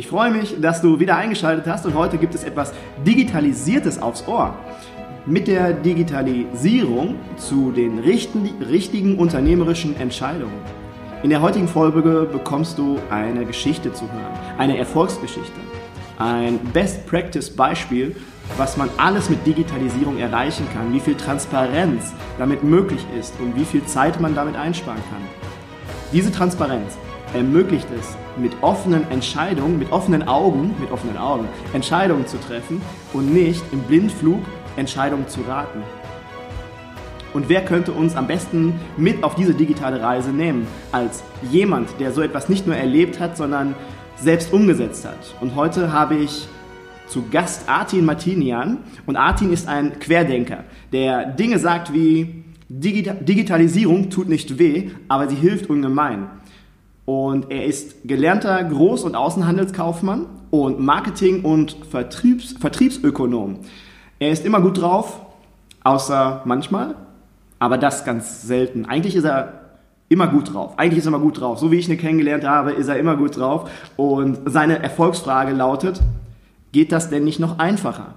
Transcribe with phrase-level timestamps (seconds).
[0.00, 2.72] Ich freue mich, dass du wieder eingeschaltet hast und heute gibt es etwas
[3.06, 4.54] Digitalisiertes aufs Ohr.
[5.26, 10.56] Mit der Digitalisierung zu den richtigen unternehmerischen Entscheidungen.
[11.22, 15.60] In der heutigen Folge bekommst du eine Geschichte zu hören, eine Erfolgsgeschichte,
[16.18, 18.16] ein Best Practice Beispiel,
[18.56, 23.66] was man alles mit Digitalisierung erreichen kann, wie viel Transparenz damit möglich ist und wie
[23.66, 25.20] viel Zeit man damit einsparen kann.
[26.10, 26.96] Diese Transparenz
[27.34, 32.80] ermöglicht es, mit offenen Entscheidungen, mit offenen Augen, mit offenen Augen Entscheidungen zu treffen
[33.12, 34.40] und nicht im Blindflug
[34.76, 35.82] Entscheidungen zu raten.
[37.32, 42.12] Und wer könnte uns am besten mit auf diese digitale Reise nehmen, als jemand, der
[42.12, 43.74] so etwas nicht nur erlebt hat, sondern
[44.16, 45.34] selbst umgesetzt hat?
[45.40, 46.48] Und heute habe ich
[47.06, 48.78] zu Gast Artin Martinian.
[49.06, 55.34] Und Artin ist ein Querdenker, der Dinge sagt wie Digitalisierung tut nicht weh, aber sie
[55.34, 56.28] hilft ungemein.
[57.10, 63.56] Und er ist gelernter Groß- und Außenhandelskaufmann und Marketing- und Vertriebs Vertriebsökonom.
[64.20, 65.18] Er ist immer gut drauf,
[65.82, 66.94] außer manchmal,
[67.58, 68.86] aber das ganz selten.
[68.86, 69.72] Eigentlich ist er
[70.08, 70.78] immer gut drauf.
[70.78, 71.58] Eigentlich ist er immer gut drauf.
[71.58, 73.68] So wie ich ihn kennengelernt habe, ist er immer gut drauf.
[73.96, 76.00] Und seine Erfolgsfrage lautet,
[76.70, 78.14] geht das denn nicht noch einfacher?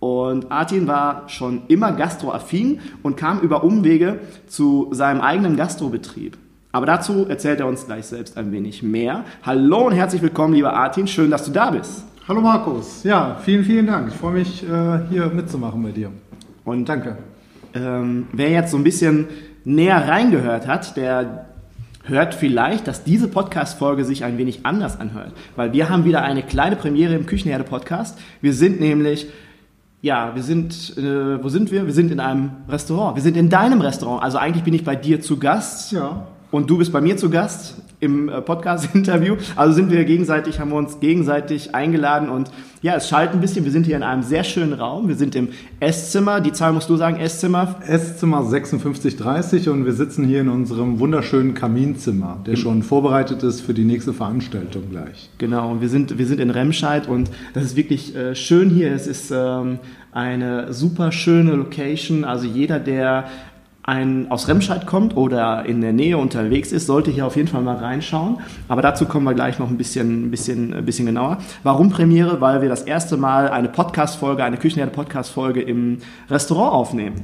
[0.00, 6.38] Und Artin war schon immer gastroaffin und kam über Umwege zu seinem eigenen Gastrobetrieb.
[6.74, 9.26] Aber dazu erzählt er uns gleich selbst ein wenig mehr.
[9.42, 11.06] Hallo und herzlich willkommen, lieber Artin.
[11.06, 12.02] Schön, dass du da bist.
[12.26, 13.04] Hallo Markus.
[13.04, 14.08] Ja, vielen, vielen Dank.
[14.08, 16.10] Ich freue mich, äh, hier mitzumachen bei dir.
[16.64, 17.18] Und danke.
[17.74, 19.28] Ähm, wer jetzt so ein bisschen
[19.66, 21.44] näher reingehört hat, der
[22.04, 25.32] hört vielleicht, dass diese Podcast-Folge sich ein wenig anders anhört.
[25.56, 28.18] Weil wir haben wieder eine kleine Premiere im Küchenherde-Podcast.
[28.40, 29.26] Wir sind nämlich
[30.00, 31.86] ja, wir sind, äh, wo sind wir?
[31.86, 33.14] Wir sind in einem Restaurant.
[33.14, 34.22] Wir sind in deinem Restaurant.
[34.22, 35.92] Also eigentlich bin ich bei dir zu Gast.
[35.92, 36.26] Ja.
[36.52, 39.36] Und du bist bei mir zu Gast im äh, Podcast-Interview.
[39.56, 42.50] Also sind wir gegenseitig, haben wir uns gegenseitig eingeladen und
[42.82, 43.64] ja, es schallt ein bisschen.
[43.64, 45.08] Wir sind hier in einem sehr schönen Raum.
[45.08, 45.48] Wir sind im
[45.80, 46.40] Esszimmer.
[46.40, 47.76] Die Zahl musst du sagen, Esszimmer.
[47.86, 53.72] Esszimmer 5630 und wir sitzen hier in unserem wunderschönen Kaminzimmer, der schon vorbereitet ist für
[53.72, 55.30] die nächste Veranstaltung gleich.
[55.38, 58.92] Genau, und wir sind, wir sind in Remscheid und das ist wirklich äh, schön hier.
[58.92, 59.78] Es ist ähm,
[60.10, 62.24] eine super schöne Location.
[62.24, 63.24] Also jeder, der
[63.84, 67.62] ein, aus Remscheid kommt oder in der Nähe unterwegs ist, sollte hier auf jeden Fall
[67.62, 68.38] mal reinschauen.
[68.68, 71.38] Aber dazu kommen wir gleich noch ein bisschen, ein bisschen, ein bisschen genauer.
[71.64, 72.40] Warum Premiere?
[72.40, 75.98] Weil wir das erste Mal eine Podcast-Folge, eine Küchenherde-Podcast-Folge im
[76.30, 77.22] Restaurant aufnehmen.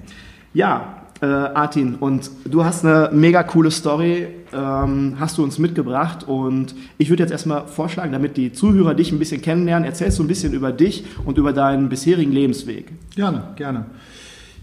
[0.52, 6.26] Ja, äh, Artin, und du hast eine mega coole Story, ähm, hast du uns mitgebracht
[6.26, 10.22] und ich würde jetzt erstmal vorschlagen, damit die Zuhörer dich ein bisschen kennenlernen, erzählst du
[10.22, 12.92] ein bisschen über dich und über deinen bisherigen Lebensweg.
[13.16, 13.86] Gerne, gerne.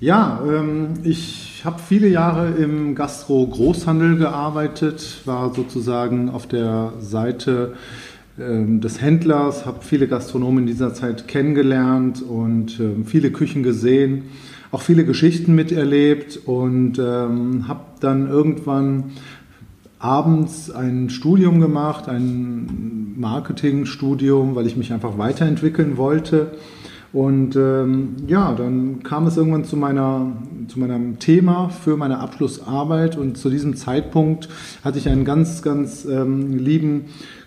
[0.02, 7.76] Ja, ähm, ich habe viele Jahre im Gastro-Großhandel gearbeitet, war sozusagen auf der Seite
[8.38, 14.24] ähm, des Händlers, habe viele Gastronomen in dieser Zeit kennengelernt und ähm, viele Küchen gesehen,
[14.70, 19.12] auch viele Geschichten miterlebt und ähm, habe dann irgendwann
[19.98, 26.52] abends ein Studium gemacht, ein Marketingstudium, weil ich mich einfach weiterentwickeln wollte
[27.14, 30.34] und ähm, ja, dann kam es irgendwann zu, meiner,
[30.68, 34.50] zu meinem Thema für meine Abschlussarbeit und zu diesem Zeitpunkt
[34.84, 37.06] hatte ich einen ganz, ganz ähm, lieben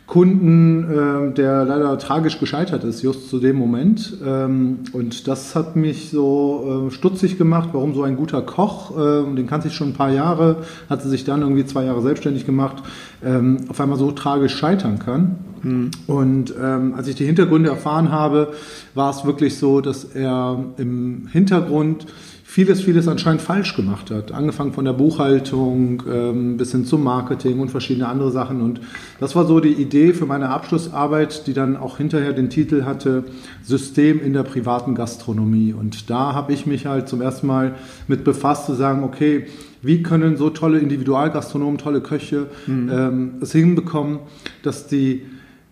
[0.08, 4.16] Kunden, äh, der leider tragisch gescheitert ist, just zu dem Moment.
[4.26, 9.34] Ähm, und das hat mich so äh, stutzig gemacht, warum so ein guter Koch, äh,
[9.34, 12.82] den kannte ich schon ein paar Jahre, hat sich dann irgendwie zwei Jahre selbstständig gemacht,
[13.22, 15.37] ähm, auf einmal so tragisch scheitern kann.
[15.62, 15.90] Mhm.
[16.06, 18.52] Und ähm, als ich die Hintergründe erfahren habe,
[18.94, 22.06] war es wirklich so, dass er im Hintergrund
[22.49, 24.32] vieles, vieles anscheinend falsch gemacht hat.
[24.32, 28.62] Angefangen von der Buchhaltung ähm, bis hin zum Marketing und verschiedene andere Sachen.
[28.62, 28.81] Und
[29.20, 33.25] das war so die Idee für meine Abschlussarbeit, die dann auch hinterher den Titel hatte,
[33.62, 35.75] System in der privaten Gastronomie.
[35.75, 37.75] Und da habe ich mich halt zum ersten Mal
[38.06, 39.46] mit befasst, zu sagen, okay,
[39.82, 42.90] wie können so tolle Individualgastronomen, tolle Köche mhm.
[42.90, 44.20] ähm, es hinbekommen,
[44.62, 45.22] dass die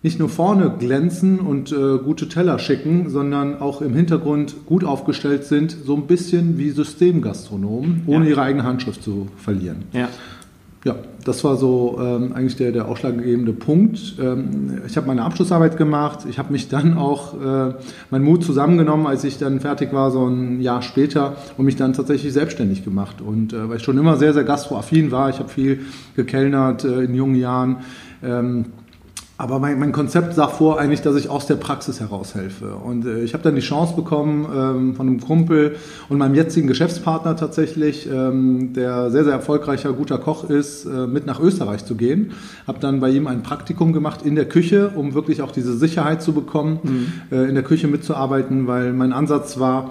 [0.02, 5.44] nicht nur vorne glänzen und äh, gute Teller schicken, sondern auch im Hintergrund gut aufgestellt
[5.44, 8.30] sind, so ein bisschen wie Systemgastronomen, ohne ja.
[8.30, 9.84] ihre eigene Handschrift zu verlieren.
[9.92, 10.08] Ja.
[10.86, 10.94] Ja,
[11.24, 14.14] das war so ähm, eigentlich der, der ausschlaggebende Punkt.
[14.20, 16.20] Ähm, ich habe meine Abschlussarbeit gemacht.
[16.30, 17.74] Ich habe mich dann auch äh,
[18.12, 21.92] meinen Mut zusammengenommen, als ich dann fertig war, so ein Jahr später, und mich dann
[21.92, 23.20] tatsächlich selbstständig gemacht.
[23.20, 25.80] Und äh, weil ich schon immer sehr, sehr gastroaffin war, ich habe viel
[26.14, 27.78] gekellnert äh, in jungen Jahren.
[28.22, 28.66] Ähm,
[29.38, 32.74] aber mein, mein Konzept sah vor eigentlich, dass ich aus der Praxis heraus helfe.
[32.74, 35.76] Und äh, ich habe dann die Chance bekommen, ähm, von einem Kumpel
[36.08, 41.26] und meinem jetzigen Geschäftspartner tatsächlich, ähm, der sehr, sehr erfolgreicher, guter Koch ist, äh, mit
[41.26, 42.32] nach Österreich zu gehen.
[42.66, 46.22] Habe dann bei ihm ein Praktikum gemacht in der Küche, um wirklich auch diese Sicherheit
[46.22, 47.12] zu bekommen, mhm.
[47.30, 49.90] äh, in der Küche mitzuarbeiten, weil mein Ansatz war,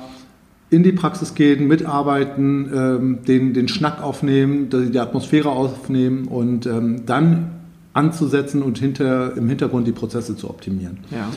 [0.71, 7.05] in die Praxis gehen, mitarbeiten, ähm, den, den Schnack aufnehmen, die Atmosphäre aufnehmen und ähm,
[7.05, 7.54] dann
[7.95, 10.99] anzusetzen und hinter, im Hintergrund die Prozesse zu optimieren.
[11.09, 11.29] Ja.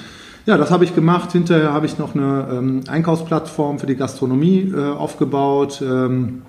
[0.46, 1.32] Ja, das habe ich gemacht.
[1.32, 6.40] Hinterher habe ich noch eine ähm, Einkaufsplattform für die Gastronomie äh, aufgebaut ähm,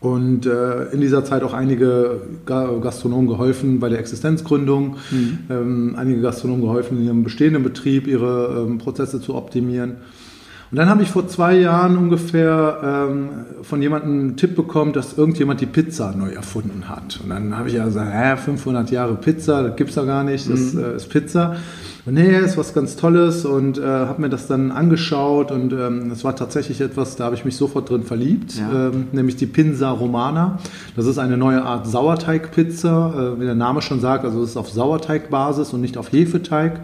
[0.00, 5.38] und äh, in dieser Zeit auch einige Gastronomen geholfen bei der Existenzgründung, mhm.
[5.48, 9.96] ähm, einige Gastronomen geholfen, in ihrem bestehenden Betrieb ihre ähm, Prozesse zu optimieren.
[10.72, 13.28] Und dann habe ich vor zwei Jahren ungefähr ähm,
[13.60, 17.20] von jemandem einen Tipp bekommen, dass irgendjemand die Pizza neu erfunden hat.
[17.22, 20.50] Und dann habe ich ja gesagt, hä, 500 Jahre Pizza, das gibt's doch gar nicht,
[20.50, 20.82] das mhm.
[20.82, 21.56] äh, ist Pizza.
[22.06, 26.08] Und nee, ist was ganz Tolles und äh, habe mir das dann angeschaut und ähm,
[26.08, 28.88] das war tatsächlich etwas, da habe ich mich sofort drin verliebt, ja.
[28.88, 30.58] ähm, nämlich die Pinsa Romana.
[30.96, 34.56] Das ist eine neue Art Sauerteigpizza, äh, wie der Name schon sagt, also es ist
[34.56, 36.80] auf Sauerteigbasis und nicht auf Hefeteig.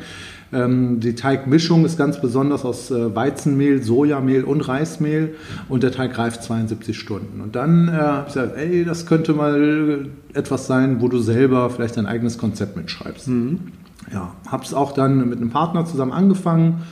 [0.53, 5.35] Ähm, die Teigmischung ist ganz besonders aus äh, Weizenmehl, Sojamehl und Reismehl
[5.69, 7.41] und der Teig reift 72 Stunden.
[7.41, 11.69] Und dann äh, habe ich gesagt, ey, das könnte mal etwas sein, wo du selber
[11.69, 13.29] vielleicht dein eigenes Konzept mitschreibst.
[13.29, 13.73] Mhm.
[14.13, 16.83] Ja, habe es auch dann mit einem Partner zusammen angefangen.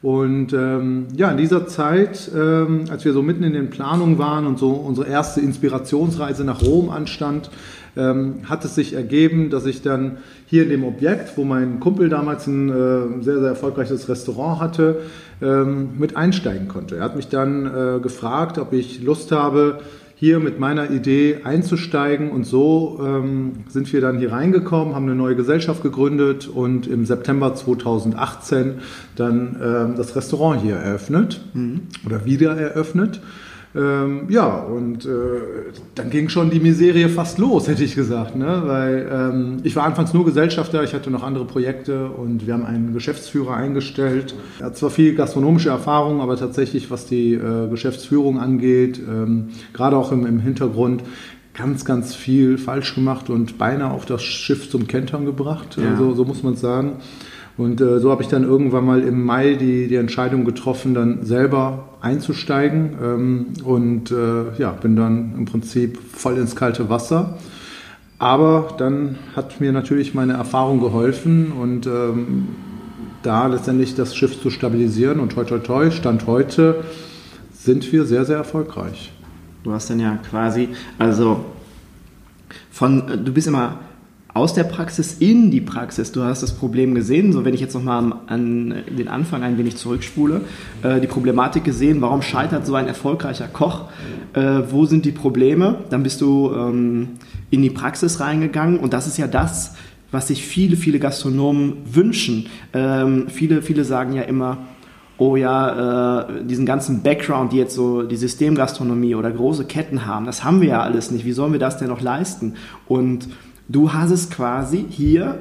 [0.00, 4.46] Und ähm, ja, in dieser Zeit, ähm, als wir so mitten in den Planungen waren
[4.46, 7.50] und so unsere erste Inspirationsreise nach Rom anstand,
[7.96, 12.08] ähm, hat es sich ergeben, dass ich dann hier in dem Objekt, wo mein Kumpel
[12.08, 15.00] damals ein äh, sehr, sehr erfolgreiches Restaurant hatte,
[15.40, 16.96] ähm, mit einsteigen konnte.
[16.96, 19.80] Er hat mich dann äh, gefragt, ob ich Lust habe,
[20.22, 22.30] hier mit meiner Idee einzusteigen.
[22.30, 27.04] Und so ähm, sind wir dann hier reingekommen, haben eine neue Gesellschaft gegründet und im
[27.06, 28.74] September 2018
[29.16, 31.88] dann ähm, das Restaurant hier eröffnet mhm.
[32.06, 33.20] oder wieder eröffnet.
[33.74, 35.08] Ähm, ja, und äh,
[35.94, 38.36] dann ging schon die Miserie fast los, hätte ich gesagt.
[38.36, 38.62] Ne?
[38.66, 42.66] Weil ähm, ich war anfangs nur Gesellschafter, ich hatte noch andere Projekte und wir haben
[42.66, 44.34] einen Geschäftsführer eingestellt.
[44.58, 49.96] Er hat zwar viel gastronomische Erfahrung, aber tatsächlich, was die äh, Geschäftsführung angeht, ähm, gerade
[49.96, 51.02] auch im, im Hintergrund,
[51.54, 55.76] ganz, ganz viel falsch gemacht und beinahe auch das Schiff zum Kentern gebracht.
[55.76, 55.90] Ja.
[55.90, 56.96] Also, so muss man sagen.
[57.58, 61.24] Und äh, so habe ich dann irgendwann mal im Mai die, die Entscheidung getroffen, dann
[61.24, 67.38] selber einzusteigen ähm, und äh, ja, bin dann im Prinzip voll ins kalte Wasser.
[68.18, 72.48] Aber dann hat mir natürlich meine Erfahrung geholfen und ähm,
[73.22, 76.82] da letztendlich das Schiff zu stabilisieren und toi toi toi, Stand heute
[77.52, 79.12] sind wir sehr, sehr erfolgreich.
[79.62, 81.44] Du hast dann ja quasi, also
[82.70, 83.78] von, du bist immer
[84.34, 86.12] aus der Praxis in die Praxis.
[86.12, 89.76] Du hast das Problem gesehen, so wenn ich jetzt nochmal an den Anfang ein wenig
[89.76, 90.42] zurückspule,
[90.82, 93.88] äh, die Problematik gesehen, warum scheitert so ein erfolgreicher Koch,
[94.32, 97.08] äh, wo sind die Probleme, dann bist du ähm,
[97.50, 99.74] in die Praxis reingegangen und das ist ja das,
[100.10, 102.46] was sich viele, viele Gastronomen wünschen.
[102.72, 104.58] Ähm, viele, viele sagen ja immer,
[105.18, 110.26] oh ja, äh, diesen ganzen Background, die jetzt so die Systemgastronomie oder große Ketten haben,
[110.26, 111.24] das haben wir ja alles nicht.
[111.24, 112.54] Wie sollen wir das denn noch leisten?
[112.88, 113.28] Und
[113.72, 115.38] Du hast es quasi hier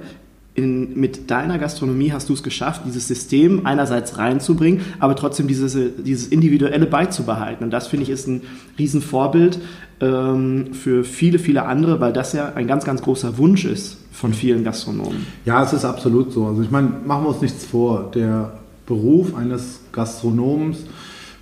[0.53, 5.77] in, mit deiner Gastronomie hast du es geschafft, dieses System einerseits reinzubringen, aber trotzdem dieses,
[6.03, 7.63] dieses Individuelle beizubehalten.
[7.63, 8.41] Und das finde ich ist ein
[8.77, 9.59] Riesenvorbild
[9.99, 14.33] ähm, für viele, viele andere, weil das ja ein ganz, ganz großer Wunsch ist von
[14.33, 15.25] vielen Gastronomen.
[15.45, 16.45] Ja, es ist absolut so.
[16.45, 18.11] Also ich meine, machen wir uns nichts vor.
[18.13, 18.53] Der
[18.85, 20.85] Beruf eines Gastronoms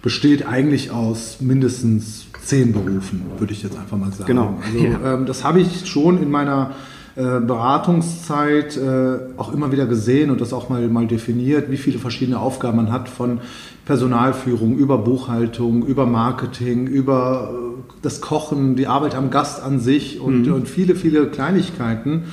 [0.01, 4.27] besteht eigentlich aus mindestens zehn Berufen, würde ich jetzt einfach mal sagen.
[4.27, 4.59] Genau.
[4.65, 5.13] Also, ja.
[5.13, 6.71] ähm, das habe ich schon in meiner
[7.15, 11.99] äh, Beratungszeit äh, auch immer wieder gesehen und das auch mal, mal definiert, wie viele
[11.99, 13.41] verschiedene Aufgaben man hat von
[13.85, 20.21] Personalführung, über Buchhaltung, über Marketing, über äh, das Kochen, die Arbeit am Gast an sich
[20.21, 20.53] und, mhm.
[20.53, 22.23] und viele, viele Kleinigkeiten.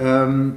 [0.00, 0.54] Ähm,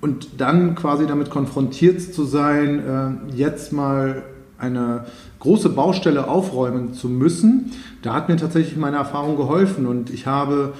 [0.00, 4.22] und dann quasi damit konfrontiert zu sein, äh, jetzt mal
[4.62, 5.04] eine
[5.40, 10.72] große Baustelle aufräumen zu müssen, da hat mir tatsächlich meine Erfahrung geholfen und ich habe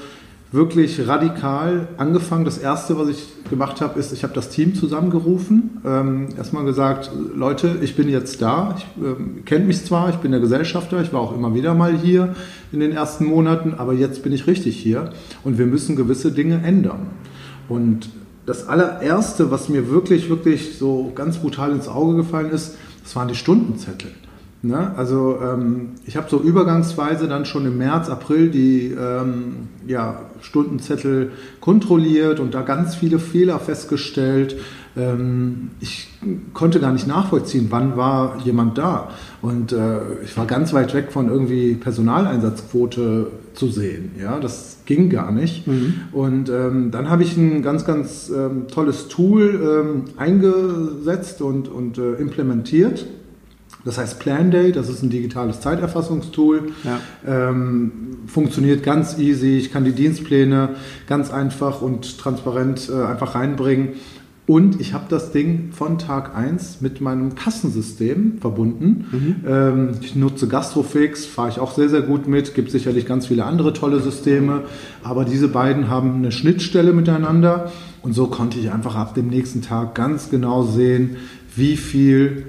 [0.52, 2.44] wirklich radikal angefangen.
[2.44, 5.80] Das erste, was ich gemacht habe, ist, ich habe das Team zusammengerufen.
[5.84, 8.76] Ähm, erstmal gesagt, Leute, ich bin jetzt da.
[8.76, 11.96] Ich ähm, kennt mich zwar, ich bin der Gesellschafter, ich war auch immer wieder mal
[11.96, 12.34] hier
[12.70, 15.10] in den ersten Monaten, aber jetzt bin ich richtig hier
[15.42, 17.08] und wir müssen gewisse Dinge ändern.
[17.68, 18.10] Und
[18.44, 23.28] das allererste, was mir wirklich, wirklich so ganz brutal ins Auge gefallen ist, das waren
[23.28, 24.12] die Stundenzettel.
[24.64, 24.92] Ne?
[24.96, 31.32] Also ähm, ich habe so übergangsweise dann schon im März, April die ähm, ja, Stundenzettel
[31.60, 34.56] kontrolliert und da ganz viele Fehler festgestellt.
[34.96, 36.08] Ähm, ich
[36.54, 39.10] konnte gar nicht nachvollziehen, wann war jemand da.
[39.40, 44.12] Und äh, ich war ganz weit weg von irgendwie Personaleinsatzquote zu sehen.
[44.20, 45.66] Ja, das ging gar nicht.
[45.66, 45.94] Mhm.
[46.12, 51.98] Und ähm, dann habe ich ein ganz, ganz ähm, tolles Tool ähm, eingesetzt und, und
[51.98, 53.06] äh, implementiert
[53.84, 56.72] das heißt Planday, das ist ein digitales Zeiterfassungstool.
[56.84, 57.00] Ja.
[57.26, 59.58] Ähm, funktioniert ganz easy.
[59.58, 60.70] Ich kann die Dienstpläne
[61.08, 63.94] ganz einfach und transparent äh, einfach reinbringen.
[64.46, 69.06] Und ich habe das Ding von Tag 1 mit meinem Kassensystem verbunden.
[69.12, 69.36] Mhm.
[69.46, 72.54] Ähm, ich nutze Gastrofix, fahre ich auch sehr, sehr gut mit.
[72.54, 74.62] Gibt sicherlich ganz viele andere tolle Systeme.
[75.04, 77.70] Aber diese beiden haben eine Schnittstelle miteinander.
[78.02, 81.16] Und so konnte ich einfach ab dem nächsten Tag ganz genau sehen,
[81.54, 82.46] wie viel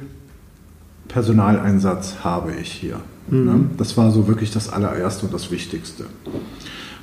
[1.09, 3.01] Personaleinsatz habe ich hier.
[3.29, 3.45] Mhm.
[3.45, 3.65] Ne?
[3.77, 6.05] Das war so wirklich das allererste und das Wichtigste.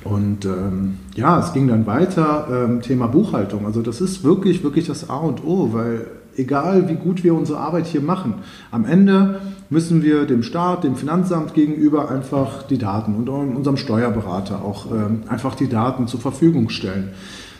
[0.03, 3.65] Und ähm, ja, es ging dann weiter, ähm, Thema Buchhaltung.
[3.65, 7.59] Also das ist wirklich, wirklich das A und O, weil egal wie gut wir unsere
[7.59, 8.35] Arbeit hier machen,
[8.71, 14.63] am Ende müssen wir dem Staat, dem Finanzamt gegenüber einfach die Daten und unserem Steuerberater
[14.63, 17.09] auch ähm, einfach die Daten zur Verfügung stellen.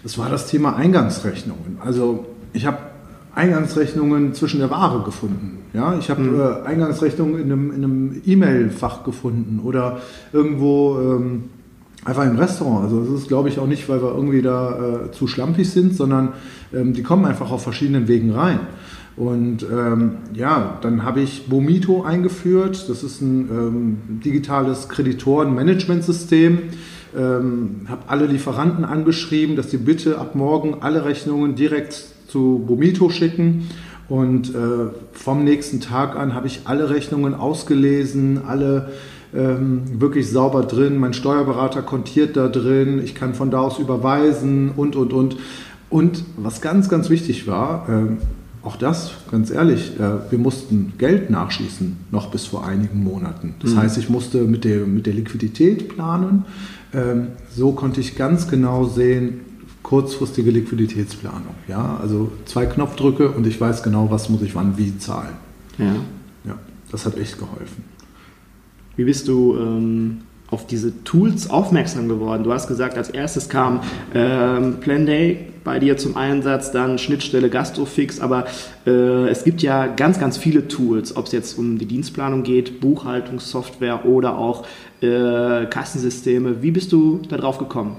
[0.03, 1.77] Das war das Thema Eingangsrechnungen.
[1.79, 2.77] Also ich habe
[3.35, 5.59] Eingangsrechnungen zwischen der Ware gefunden.
[5.73, 6.39] Ja, ich habe mhm.
[6.39, 9.99] äh, Eingangsrechnungen in einem, in einem E-Mail-Fach gefunden oder
[10.33, 11.43] irgendwo ähm,
[12.03, 12.85] einfach im Restaurant.
[12.85, 15.95] Also das ist, glaube ich, auch nicht, weil wir irgendwie da äh, zu schlampig sind,
[15.95, 16.29] sondern
[16.73, 18.59] ähm, die kommen einfach auf verschiedenen Wegen rein.
[19.17, 22.89] Und ähm, ja, dann habe ich Bomito eingeführt.
[22.89, 26.59] Das ist ein ähm, digitales Kreditorenmanagementsystem.
[27.15, 33.09] Ähm, habe alle Lieferanten angeschrieben, dass sie bitte ab morgen alle Rechnungen direkt zu Bomito
[33.09, 33.67] schicken.
[34.07, 38.91] Und äh, vom nächsten Tag an habe ich alle Rechnungen ausgelesen, alle
[39.35, 40.97] ähm, wirklich sauber drin.
[40.97, 43.01] Mein Steuerberater kontiert da drin.
[43.03, 45.37] Ich kann von da aus überweisen und, und, und.
[45.89, 48.17] Und was ganz, ganz wichtig war, äh,
[48.63, 53.55] auch das, ganz ehrlich, äh, wir mussten Geld nachschießen, noch bis vor einigen Monaten.
[53.59, 53.77] Das mhm.
[53.77, 56.45] heißt, ich musste mit der, mit der Liquidität planen.
[56.93, 59.41] Ähm, so konnte ich ganz genau sehen,
[59.81, 61.55] kurzfristige Liquiditätsplanung.
[61.67, 65.33] Ja, also zwei Knopfdrücke und ich weiß genau, was muss ich wann wie zahlen.
[65.77, 65.95] Ja.
[66.45, 66.55] Ja,
[66.91, 67.83] das hat echt geholfen.
[68.95, 72.43] Wie bist du ähm, auf diese Tools aufmerksam geworden?
[72.43, 73.81] Du hast gesagt, als erstes kam
[74.13, 78.45] ähm, Planday bei dir zum Einsatz, dann Schnittstelle Gastrofix, aber
[78.85, 82.81] äh, es gibt ja ganz, ganz viele Tools, ob es jetzt um die Dienstplanung geht,
[82.81, 84.65] Buchhaltungssoftware oder auch
[85.01, 86.61] äh, Kassensysteme.
[86.61, 87.97] Wie bist du darauf gekommen?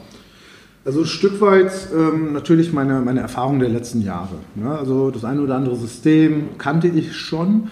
[0.85, 4.35] Also ein Stück weit ähm, natürlich meine, meine Erfahrung der letzten Jahre.
[4.57, 4.77] Ne?
[4.77, 7.69] Also das eine oder andere System kannte ich schon,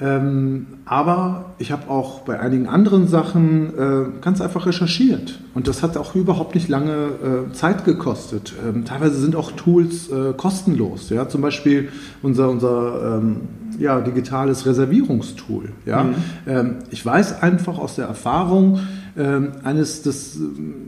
[0.00, 5.38] ähm, aber ich habe auch bei einigen anderen Sachen äh, ganz einfach recherchiert.
[5.54, 8.52] Und das hat auch überhaupt nicht lange äh, Zeit gekostet.
[8.66, 11.10] Ähm, teilweise sind auch Tools äh, kostenlos.
[11.10, 11.28] Ja?
[11.28, 11.90] Zum Beispiel
[12.22, 13.42] unser, unser ähm,
[13.78, 15.70] ja, digitales Reservierungstool.
[15.86, 16.04] Ja?
[16.04, 16.14] Mhm.
[16.46, 18.80] Ähm, ich weiß einfach aus der Erfahrung,
[19.14, 20.38] eines das,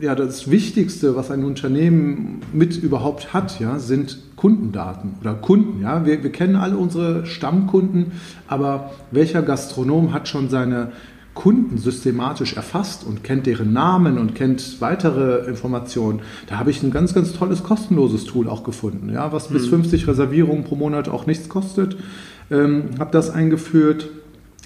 [0.01, 5.83] ja, das Wichtigste, was ein Unternehmen mit überhaupt hat, ja, sind Kundendaten oder Kunden.
[5.83, 6.07] Ja.
[6.07, 8.13] Wir, wir kennen alle unsere Stammkunden,
[8.49, 10.93] aber welcher Gastronom hat schon seine
[11.35, 16.21] Kunden systematisch erfasst und kennt deren Namen und kennt weitere Informationen.
[16.47, 20.03] Da habe ich ein ganz, ganz tolles kostenloses Tool auch gefunden, ja, was bis 50
[20.03, 20.09] hm.
[20.11, 21.97] Reservierungen pro Monat auch nichts kostet.
[22.51, 24.09] Ähm, habe das eingeführt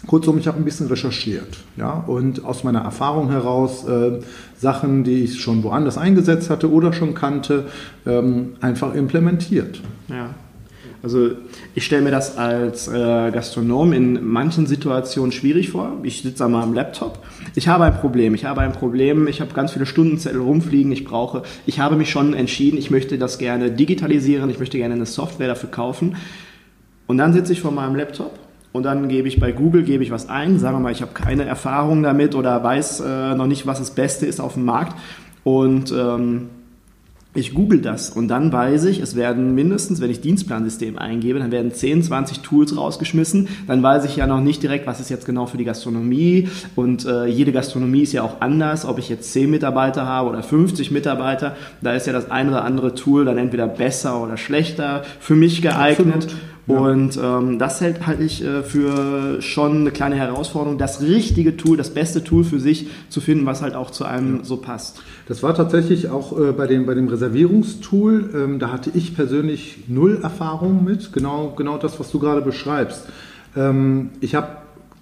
[0.06, 4.20] Kurzum, ich habe ein bisschen recherchiert ja, und aus meiner Erfahrung heraus äh,
[4.56, 7.66] Sachen, die ich schon woanders eingesetzt hatte oder schon kannte,
[8.06, 9.80] ähm, einfach implementiert.
[10.08, 10.30] Ja.
[11.02, 11.30] Also
[11.74, 15.92] ich stelle mir das als äh, Gastronom in manchen Situationen schwierig vor.
[16.02, 17.24] Ich sitze an meinem Laptop,
[17.54, 18.34] Ich habe ein Problem.
[18.34, 19.28] Ich habe ein Problem.
[19.28, 20.90] Ich habe ganz viele Stundenzettel rumfliegen.
[20.90, 24.50] Ich brauche, ich habe mich schon entschieden, ich möchte das gerne digitalisieren.
[24.50, 26.16] Ich möchte gerne eine Software dafür kaufen.
[27.06, 28.47] Und dann sitze ich vor meinem Laptop
[28.78, 30.58] und dann gebe ich bei Google gebe ich was ein.
[30.58, 33.90] Sagen wir mal, ich habe keine Erfahrung damit oder weiß äh, noch nicht, was das
[33.90, 34.96] Beste ist auf dem Markt.
[35.42, 36.48] Und ähm,
[37.34, 41.50] ich google das und dann weiß ich, es werden mindestens, wenn ich Dienstplansystem eingebe, dann
[41.50, 43.48] werden 10, 20 Tools rausgeschmissen.
[43.66, 47.04] Dann weiß ich ja noch nicht direkt, was ist jetzt genau für die Gastronomie und
[47.04, 50.90] äh, jede Gastronomie ist ja auch anders, ob ich jetzt 10 Mitarbeiter habe oder 50
[50.90, 51.56] Mitarbeiter.
[51.80, 55.62] Da ist ja das eine oder andere Tool dann entweder besser oder schlechter für mich
[55.62, 56.14] geeignet.
[56.14, 56.36] Absolut.
[56.68, 61.78] Und ähm, das hält halte ich äh, für schon eine kleine Herausforderung, das richtige Tool,
[61.78, 64.44] das beste Tool für sich zu finden, was halt auch zu einem ja.
[64.44, 65.00] so passt.
[65.26, 69.84] Das war tatsächlich auch äh, bei, dem, bei dem Reservierungstool, ähm, da hatte ich persönlich
[69.88, 73.06] null Erfahrung mit, genau, genau das, was du gerade beschreibst.
[73.56, 74.48] Ähm, ich habe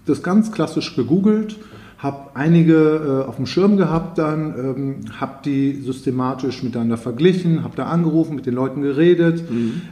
[0.06, 1.56] das ganz klassisch gegoogelt,
[1.98, 7.74] habe einige äh, auf dem Schirm gehabt dann, ähm, habe die systematisch miteinander verglichen, habe
[7.74, 9.50] da angerufen, mit den Leuten geredet.
[9.50, 9.82] Mhm.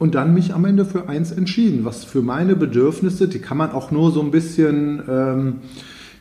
[0.00, 3.72] Und dann mich am Ende für eins entschieden, was für meine Bedürfnisse, die kann man
[3.72, 5.54] auch nur so ein bisschen ähm,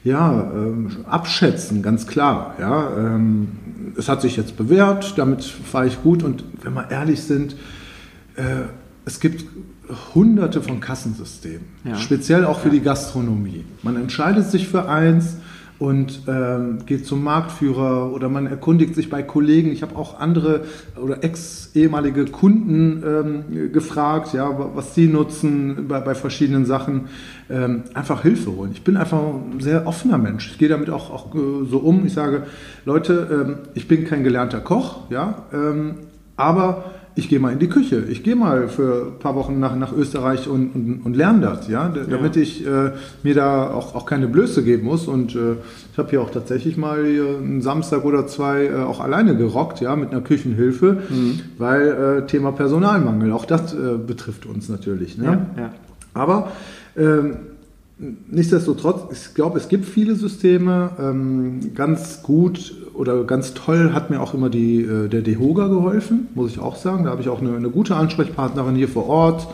[0.04, 2.56] ja, ähm, abschätzen, ganz klar.
[2.60, 3.48] Ja, ähm,
[3.98, 7.54] es hat sich jetzt bewährt, damit fahre ich gut und wenn wir ehrlich sind,
[8.36, 8.66] äh,
[9.06, 9.46] es gibt
[10.14, 11.96] hunderte von Kassensystemen, ja.
[11.96, 12.74] speziell auch für ja.
[12.74, 13.64] die Gastronomie.
[13.82, 15.38] Man entscheidet sich für eins,
[15.80, 19.72] und ähm, geht zum Marktführer oder man erkundigt sich bei Kollegen.
[19.72, 20.66] Ich habe auch andere
[21.02, 27.08] oder ex-ehemalige Kunden ähm, gefragt, ja, was sie nutzen bei, bei verschiedenen Sachen.
[27.50, 28.72] Ähm, einfach Hilfe holen.
[28.74, 30.52] Ich bin einfach ein sehr offener Mensch.
[30.52, 32.06] Ich gehe damit auch, auch äh, so um.
[32.06, 32.44] Ich sage,
[32.86, 35.96] Leute, ähm, ich bin kein gelernter Koch, ja, ähm,
[36.36, 39.76] aber ich gehe mal in die Küche, ich gehe mal für ein paar Wochen nach,
[39.76, 42.42] nach Österreich und, und, und lerne das, ja, damit ja.
[42.42, 42.92] ich äh,
[43.24, 45.08] mir da auch, auch keine Blöße geben muss.
[45.08, 45.56] Und äh,
[45.92, 49.96] ich habe hier auch tatsächlich mal einen Samstag oder zwei äh, auch alleine gerockt, ja,
[49.96, 51.42] mit einer Küchenhilfe, mhm.
[51.58, 51.88] weil
[52.24, 55.18] äh, Thema Personalmangel, auch das äh, betrifft uns natürlich.
[55.18, 55.26] Ne?
[55.26, 55.74] Ja, ja.
[56.14, 56.52] Aber
[56.98, 57.36] ähm,
[58.00, 60.92] Nichtsdestotrotz, ich glaube, es gibt viele Systeme.
[61.00, 66.30] Ähm, ganz gut oder ganz toll hat mir auch immer die, äh, der DeHoga geholfen,
[66.34, 67.04] muss ich auch sagen.
[67.04, 69.48] Da habe ich auch eine, eine gute Ansprechpartnerin hier vor Ort.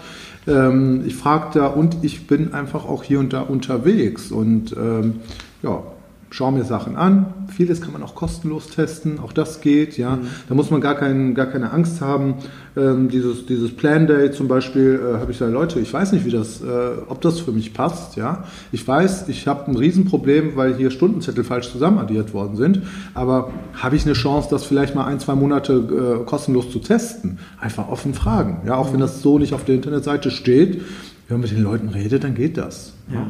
[0.47, 4.31] Ähm, ich frage da und ich bin einfach auch hier und da unterwegs.
[4.31, 5.15] Und ähm,
[5.63, 5.81] ja,
[6.29, 7.33] schaue mir Sachen an.
[7.55, 9.97] Vieles kann man auch kostenlos testen, auch das geht.
[9.97, 10.27] Ja, mhm.
[10.49, 12.35] da muss man gar, kein, gar keine Angst haben.
[12.75, 16.25] Ähm, dieses, dieses Plan Day zum Beispiel äh, habe ich da Leute, ich weiß nicht,
[16.25, 16.65] wie das, äh,
[17.07, 18.15] ob das für mich passt.
[18.17, 22.81] Ja, ich weiß, ich habe ein Riesenproblem, weil hier Stundenzettel falsch zusammenaddiert worden sind.
[23.13, 27.39] Aber habe ich eine Chance, das vielleicht mal ein, zwei Monate äh, kostenlos zu testen?
[27.59, 28.61] Einfach offen fragen.
[28.65, 28.93] Ja, auch mhm.
[28.93, 30.81] wenn das so nicht auf der Internetseite steht.
[31.27, 32.93] Wenn man mit den Leuten redet, dann geht das.
[33.11, 33.27] Ja.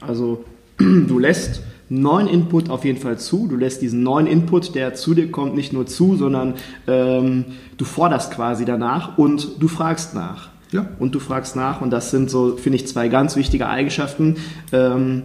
[0.00, 0.44] Also
[0.78, 1.62] du lässt
[2.00, 3.46] neuen Input auf jeden Fall zu.
[3.48, 6.54] Du lässt diesen neuen Input, der zu dir kommt, nicht nur zu, sondern
[6.86, 7.44] ähm,
[7.76, 10.50] du forderst quasi danach und du fragst nach.
[10.70, 10.86] Ja.
[10.98, 14.36] Und du fragst nach und das sind so, finde ich, zwei ganz wichtige Eigenschaften.
[14.72, 15.24] Ähm,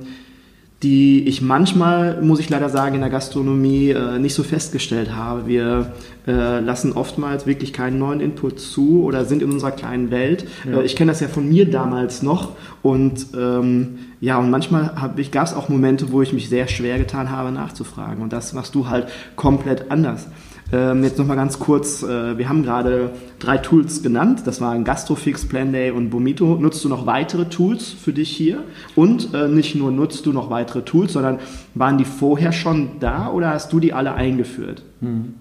[0.83, 5.47] die ich manchmal, muss ich leider sagen, in der Gastronomie äh, nicht so festgestellt habe.
[5.47, 5.93] Wir
[6.27, 10.45] äh, lassen oftmals wirklich keinen neuen Input zu oder sind in unserer kleinen Welt.
[10.69, 10.79] Ja.
[10.79, 12.51] Äh, ich kenne das ja von mir damals noch
[12.83, 14.93] und ähm, ja, und manchmal
[15.31, 18.21] gab es auch Momente, wo ich mich sehr schwer getan habe, nachzufragen.
[18.21, 20.27] Und das machst du halt komplett anders.
[20.73, 24.41] Ähm, jetzt nochmal ganz kurz, äh, wir haben gerade drei Tools genannt.
[24.45, 26.57] Das waren Gastrofix, Planday und Bomito.
[26.59, 28.59] Nutzt du noch weitere Tools für dich hier?
[28.95, 31.39] Und äh, nicht nur nutzt du noch weitere Tools, sondern
[31.73, 34.83] waren die vorher schon da oder hast du die alle eingeführt?
[34.99, 35.35] Hm.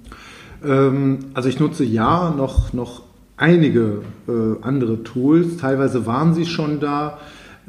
[0.65, 3.03] Ähm, also ich nutze ja noch, noch
[3.37, 5.57] einige äh, andere Tools.
[5.57, 7.19] Teilweise waren sie schon da.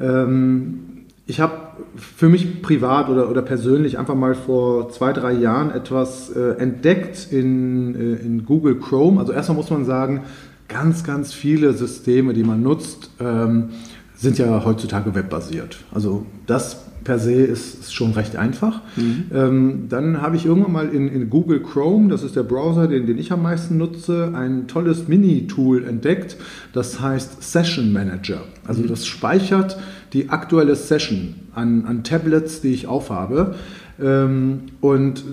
[0.00, 0.87] Ähm,
[1.28, 1.54] ich habe
[1.94, 7.28] für mich privat oder, oder persönlich einfach mal vor zwei, drei Jahren etwas äh, entdeckt
[7.30, 9.20] in, äh, in Google Chrome.
[9.20, 10.22] Also erstmal muss man sagen,
[10.68, 13.70] ganz, ganz viele Systeme, die man nutzt, ähm,
[14.16, 15.84] sind ja heutzutage webbasiert.
[15.92, 18.82] Also das per se ist, ist schon recht einfach.
[18.96, 19.24] Mhm.
[19.32, 23.06] Ähm, dann habe ich irgendwann mal in, in, Google Chrome, das ist der Browser, den,
[23.06, 26.36] den ich am meisten nutze, ein tolles Mini-Tool entdeckt,
[26.72, 28.42] das heißt Session Manager.
[28.66, 28.88] Also mhm.
[28.88, 29.78] das speichert
[30.12, 33.54] die aktuelle Session an, an Tablets, die ich aufhabe.
[34.00, 35.24] Ähm, und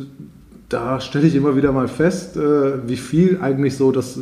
[0.70, 4.20] da stelle ich immer wieder mal fest, äh, wie viel eigentlich so das, äh,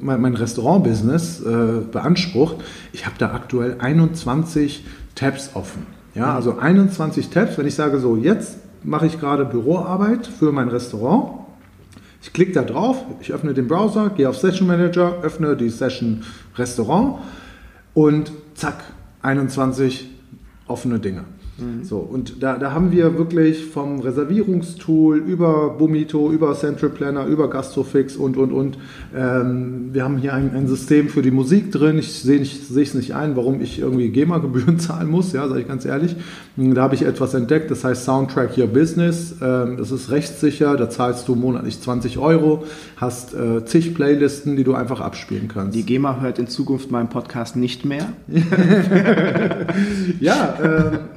[0.00, 2.56] mein, mein Restaurant-Business äh, beansprucht.
[2.92, 5.95] Ich habe da aktuell 21 Tabs offen.
[6.16, 10.68] Ja, also 21 Tabs, wenn ich sage so, jetzt mache ich gerade Büroarbeit für mein
[10.68, 11.40] Restaurant.
[12.22, 16.24] Ich klicke da drauf, ich öffne den Browser, gehe auf Session Manager, öffne die Session
[16.56, 17.18] Restaurant
[17.92, 18.82] und zack,
[19.20, 20.10] 21
[20.66, 21.24] offene Dinge.
[21.58, 21.84] Mhm.
[21.84, 27.48] So, und da, da haben wir wirklich vom Reservierungstool über Bumito, über Central Planner, über
[27.48, 28.78] Gastrofix und, und, und.
[29.14, 31.98] Ähm, wir haben hier ein, ein, System für die Musik drin.
[31.98, 35.84] Ich sehe es nicht ein, warum ich irgendwie GEMA-Gebühren zahlen muss, ja, sage ich ganz
[35.86, 36.16] ehrlich.
[36.56, 39.36] Da habe ich etwas entdeckt, das heißt Soundtrack Your Business.
[39.40, 42.64] Ähm, das ist rechtssicher, da zahlst du monatlich 20 Euro,
[42.96, 45.74] hast äh, zig Playlisten, die du einfach abspielen kannst.
[45.76, 48.08] Die GEMA hört in Zukunft meinen Podcast nicht mehr.
[50.20, 51.15] ja, äh,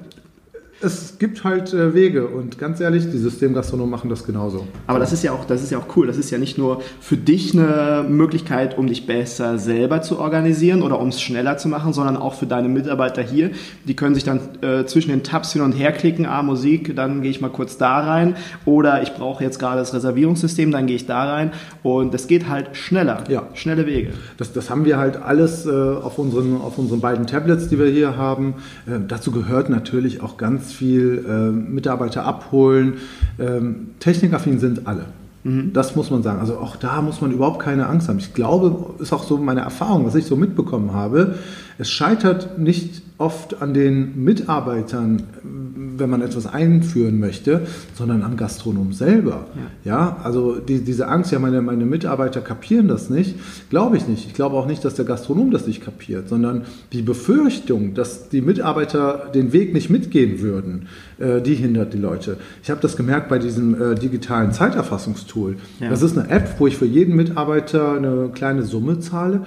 [0.81, 4.65] es gibt halt äh, Wege und ganz ehrlich, die Systemgastronomen machen das genauso.
[4.87, 6.07] Aber das ist ja auch, das ist ja auch cool.
[6.07, 10.81] Das ist ja nicht nur für dich eine Möglichkeit, um dich besser selber zu organisieren
[10.81, 13.51] oder um es schneller zu machen, sondern auch für deine Mitarbeiter hier.
[13.85, 17.21] Die können sich dann äh, zwischen den Tabs hin und her klicken, ah, Musik, dann
[17.21, 20.95] gehe ich mal kurz da rein oder ich brauche jetzt gerade das Reservierungssystem, dann gehe
[20.95, 21.51] ich da rein
[21.83, 23.25] und das geht halt schneller.
[23.27, 23.47] Ja.
[23.53, 24.13] Schnelle Wege.
[24.37, 27.87] Das, das haben wir halt alles äh, auf, unseren, auf unseren beiden Tablets, die wir
[27.87, 28.55] hier haben.
[28.87, 32.95] Äh, dazu gehört natürlich auch ganz viel äh, Mitarbeiter abholen.
[33.39, 35.05] Ähm, technikaffin sind alle.
[35.43, 35.73] Mhm.
[35.73, 36.39] Das muss man sagen.
[36.39, 38.19] Also auch da muss man überhaupt keine Angst haben.
[38.19, 41.35] Ich glaube, ist auch so meine Erfahrung, was ich so mitbekommen habe.
[41.77, 48.93] Es scheitert nicht oft an den Mitarbeitern, wenn man etwas einführen möchte, sondern am Gastronom
[48.93, 49.47] selber.
[49.83, 53.35] Ja, ja also die, diese Angst, ja, meine, meine Mitarbeiter kapieren das nicht,
[53.69, 54.25] glaube ich nicht.
[54.25, 56.61] Ich glaube auch nicht, dass der Gastronom das nicht kapiert, sondern
[56.93, 60.87] die Befürchtung, dass die Mitarbeiter den Weg nicht mitgehen würden,
[61.19, 62.37] äh, die hindert die Leute.
[62.63, 65.57] Ich habe das gemerkt bei diesem äh, digitalen Zeiterfassungstool.
[65.81, 65.89] Ja.
[65.89, 69.45] Das ist eine App, wo ich für jeden Mitarbeiter eine kleine Summe zahle.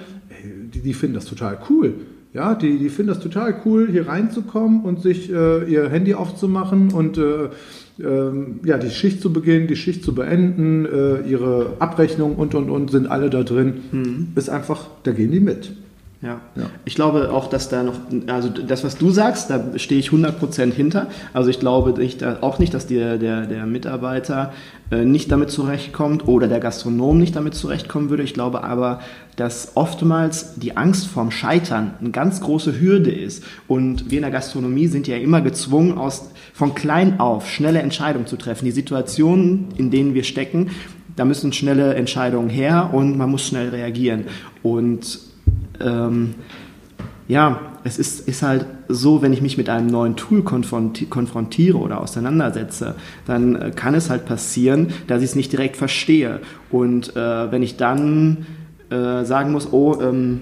[0.71, 1.95] Die, die finden das total cool.
[2.33, 6.91] Ja, die, die finden das total cool, hier reinzukommen und sich äh, ihr Handy aufzumachen
[6.91, 7.49] und äh,
[7.99, 8.31] äh,
[8.65, 12.89] ja, die Schicht zu beginnen, die Schicht zu beenden, äh, ihre Abrechnung und und und
[12.89, 13.73] sind alle da drin.
[13.91, 14.27] Mhm.
[14.35, 15.73] Ist einfach, da gehen die mit.
[16.23, 16.39] Ja.
[16.55, 16.69] ja.
[16.85, 17.95] Ich glaube auch, dass da noch,
[18.27, 21.07] also das, was du sagst, da stehe ich 100% hinter.
[21.33, 24.53] Also ich glaube nicht, auch nicht, dass der, der, der Mitarbeiter
[24.89, 28.23] äh, nicht damit zurechtkommt oder der Gastronom nicht damit zurechtkommen würde.
[28.23, 29.01] Ich glaube aber,
[29.35, 33.43] dass oftmals die Angst vorm Scheitern eine ganz große Hürde ist.
[33.67, 38.27] Und wir in der Gastronomie sind ja immer gezwungen, aus, von klein auf schnelle Entscheidungen
[38.27, 38.63] zu treffen.
[38.63, 40.69] Die Situationen, in denen wir stecken,
[41.17, 44.25] da müssen schnelle Entscheidungen her und man muss schnell reagieren.
[44.63, 45.32] Und
[45.79, 46.35] ähm,
[47.27, 52.01] ja, es ist, ist halt so, wenn ich mich mit einem neuen Tool konfrontiere oder
[52.01, 56.39] auseinandersetze, dann äh, kann es halt passieren, dass ich es nicht direkt verstehe.
[56.69, 58.45] Und äh, wenn ich dann
[58.89, 60.41] äh, sagen muss, oh, ähm,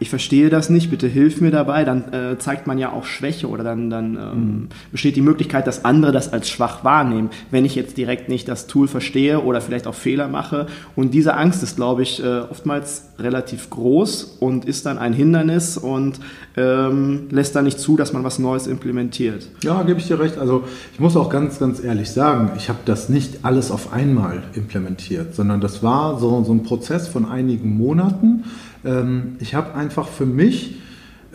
[0.00, 3.48] ich verstehe das nicht, bitte hilf mir dabei, dann äh, zeigt man ja auch Schwäche
[3.48, 4.68] oder dann, dann ähm, mhm.
[4.92, 8.66] besteht die Möglichkeit, dass andere das als schwach wahrnehmen, wenn ich jetzt direkt nicht das
[8.66, 10.66] Tool verstehe oder vielleicht auch Fehler mache.
[10.94, 15.76] Und diese Angst ist, glaube ich, äh, oftmals relativ groß und ist dann ein Hindernis
[15.76, 16.20] und
[16.56, 19.48] ähm, lässt dann nicht zu, dass man was Neues implementiert.
[19.62, 20.38] Ja, gebe ich dir recht.
[20.38, 24.42] Also ich muss auch ganz, ganz ehrlich sagen, ich habe das nicht alles auf einmal
[24.54, 28.44] implementiert, sondern das war so, so ein Prozess von einigen Monaten
[28.84, 30.76] ähm, ich habe einfach für mich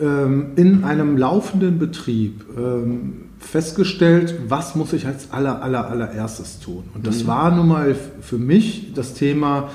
[0.00, 6.84] ähm, in einem laufenden Betrieb ähm, festgestellt, was muss ich als aller, aller, allererstes tun.
[6.94, 7.26] Und das mhm.
[7.28, 9.70] war nun mal für mich das Thema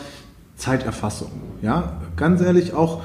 [0.58, 1.32] Zeiterfassung.
[1.62, 3.02] Ja, ganz ehrlich auch,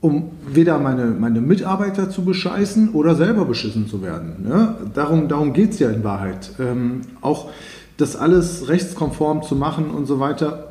[0.00, 4.48] um weder meine, meine Mitarbeiter zu bescheißen oder selber beschissen zu werden.
[4.48, 4.76] Ne?
[4.94, 6.52] Darum, darum geht es ja in Wahrheit.
[6.58, 7.50] Ähm, auch
[7.98, 10.69] das alles rechtskonform zu machen und so weiter,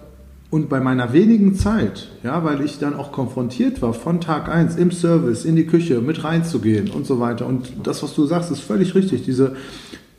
[0.52, 4.78] und bei meiner wenigen Zeit, ja, weil ich dann auch konfrontiert war, von Tag 1
[4.78, 7.46] im Service, in die Küche mit reinzugehen und so weiter.
[7.46, 9.24] Und das, was du sagst, ist völlig richtig.
[9.24, 9.56] Diese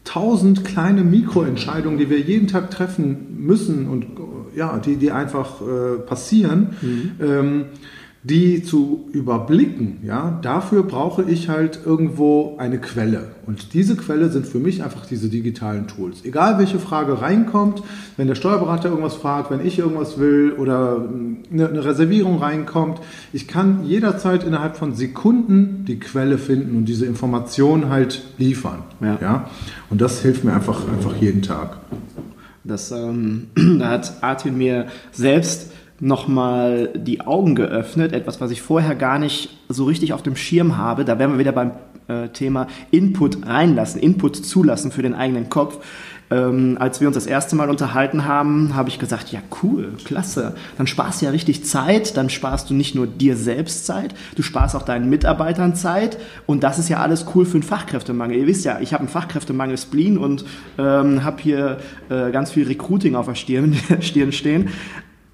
[0.04, 4.06] tausend kleine Mikroentscheidungen, die wir jeden Tag treffen müssen und
[4.54, 7.10] ja, die, die einfach äh, passieren, mhm.
[7.20, 7.64] ähm,
[8.22, 13.28] die zu überblicken, ja, dafür brauche ich halt irgendwo eine Quelle.
[13.46, 16.22] Und diese Quelle sind für mich einfach diese digitalen Tools.
[16.24, 17.82] Egal welche Frage reinkommt,
[18.18, 21.08] wenn der Steuerberater irgendwas fragt, wenn ich irgendwas will oder
[21.50, 23.00] eine, eine Reservierung reinkommt,
[23.32, 28.80] ich kann jederzeit innerhalb von Sekunden die Quelle finden und diese Information halt liefern.
[29.00, 29.18] Ja.
[29.22, 29.50] ja?
[29.88, 31.78] Und das hilft mir einfach, einfach jeden Tag.
[32.64, 33.46] Das, ähm,
[33.78, 39.50] da hat Artin mir selbst nochmal die Augen geöffnet, etwas, was ich vorher gar nicht
[39.68, 41.04] so richtig auf dem Schirm habe.
[41.04, 41.72] Da wären wir wieder beim
[42.08, 45.78] äh, Thema Input reinlassen, Input zulassen für den eigenen Kopf.
[46.32, 50.54] Ähm, als wir uns das erste Mal unterhalten haben, habe ich gesagt, ja cool, klasse.
[50.78, 54.42] Dann sparst du ja richtig Zeit, dann sparst du nicht nur dir selbst Zeit, du
[54.42, 58.38] sparst auch deinen Mitarbeitern Zeit und das ist ja alles cool für einen Fachkräftemangel.
[58.38, 60.44] Ihr wisst ja, ich habe einen Fachkräftemangel Spleen und
[60.78, 61.78] ähm, habe hier
[62.10, 64.68] äh, ganz viel Recruiting auf der Stirn, Stirn stehen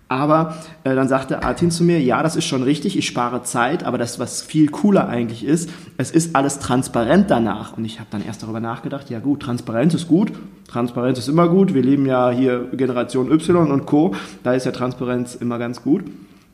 [0.09, 3.83] Aber äh, dann sagte Artin zu mir, ja, das ist schon richtig, ich spare Zeit,
[3.83, 7.77] aber das, was viel cooler eigentlich ist, es ist alles transparent danach.
[7.77, 10.33] Und ich habe dann erst darüber nachgedacht, ja gut, Transparenz ist gut,
[10.69, 14.14] Transparenz ist immer gut, wir leben ja hier Generation Y und Co.,
[14.45, 16.05] da ist ja Transparenz immer ganz gut.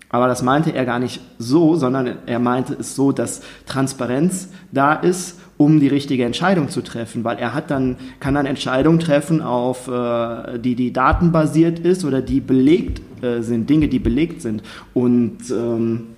[0.09, 4.95] Aber das meinte er gar nicht so, sondern er meinte es so, dass Transparenz da
[4.95, 9.41] ist, um die richtige Entscheidung zu treffen, weil er hat dann kann dann Entscheidungen treffen
[9.41, 13.01] auf äh, die die datenbasiert ist oder die belegt
[13.41, 14.63] sind Dinge, die belegt sind.
[14.95, 16.12] Und ähm,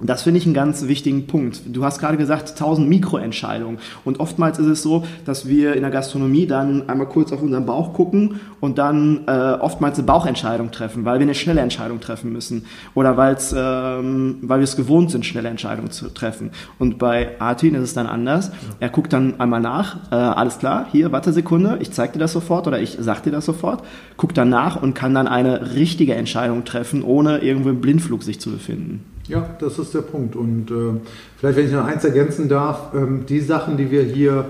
[0.00, 1.62] das finde ich einen ganz wichtigen Punkt.
[1.66, 3.78] Du hast gerade gesagt, 1000 Mikroentscheidungen.
[4.04, 7.66] Und oftmals ist es so, dass wir in der Gastronomie dann einmal kurz auf unseren
[7.66, 12.32] Bauch gucken und dann äh, oftmals eine Bauchentscheidung treffen, weil wir eine schnelle Entscheidung treffen
[12.32, 12.66] müssen.
[12.94, 16.52] Oder weil's, ähm, weil wir es gewohnt sind, schnelle Entscheidungen zu treffen.
[16.78, 18.52] Und bei Artin ist es dann anders.
[18.78, 22.32] Er guckt dann einmal nach, äh, alles klar, hier, warte Sekunde, ich zeig dir das
[22.32, 23.82] sofort oder ich sag dir das sofort,
[24.16, 28.38] guckt dann nach und kann dann eine richtige Entscheidung treffen, ohne irgendwo im Blindflug sich
[28.38, 29.04] zu befinden.
[29.28, 30.36] Ja, das ist der Punkt.
[30.36, 31.00] Und äh,
[31.36, 34.46] vielleicht, wenn ich noch eins ergänzen darf, ähm, die Sachen, die wir hier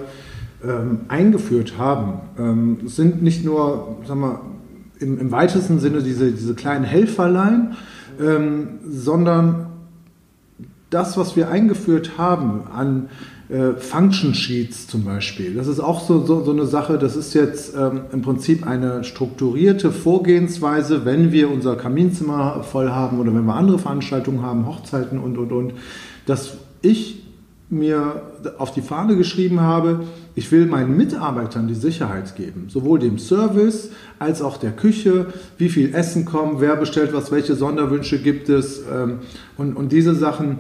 [0.65, 4.41] ähm, eingeführt haben, ähm, sind nicht nur, sagen wir,
[5.01, 7.77] im, im weitesten Sinne diese, diese kleinen Helferlein,
[8.21, 9.67] ähm, sondern
[10.91, 13.09] das, was wir eingeführt haben an
[13.79, 15.55] Function Sheets zum Beispiel.
[15.55, 19.05] Das ist auch so, so, so eine Sache, das ist jetzt ähm, im Prinzip eine
[19.05, 25.19] strukturierte Vorgehensweise, wenn wir unser Kaminzimmer voll haben oder wenn wir andere Veranstaltungen haben, Hochzeiten
[25.19, 25.73] und, und, und,
[26.27, 27.23] dass ich
[27.71, 28.23] mir
[28.59, 33.91] auf die Fahne geschrieben habe, ich will meinen Mitarbeitern die Sicherheit geben, sowohl dem Service
[34.19, 38.83] als auch der Küche, wie viel Essen kommt, wer bestellt was, welche Sonderwünsche gibt es
[38.93, 39.21] ähm,
[39.57, 40.59] und, und diese Sachen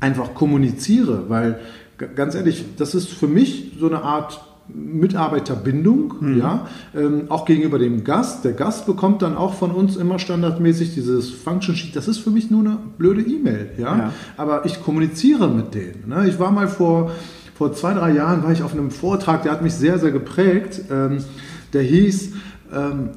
[0.00, 1.58] einfach kommuniziere, weil
[1.98, 6.38] ganz ehrlich, das ist für mich so eine Art Mitarbeiterbindung, mhm.
[6.38, 8.44] ja, ähm, auch gegenüber dem Gast.
[8.44, 11.96] Der Gast bekommt dann auch von uns immer standardmäßig dieses Function Sheet.
[11.96, 13.96] Das ist für mich nur eine blöde E-Mail, ja?
[13.96, 14.12] ja?
[14.36, 16.04] aber ich kommuniziere mit denen.
[16.08, 16.28] Ne?
[16.28, 17.12] Ich war mal vor,
[17.54, 20.82] vor zwei, drei Jahren, war ich auf einem Vortrag, der hat mich sehr, sehr geprägt.
[20.90, 21.24] Ähm,
[21.72, 22.32] der hieß,
[22.72, 23.10] ähm,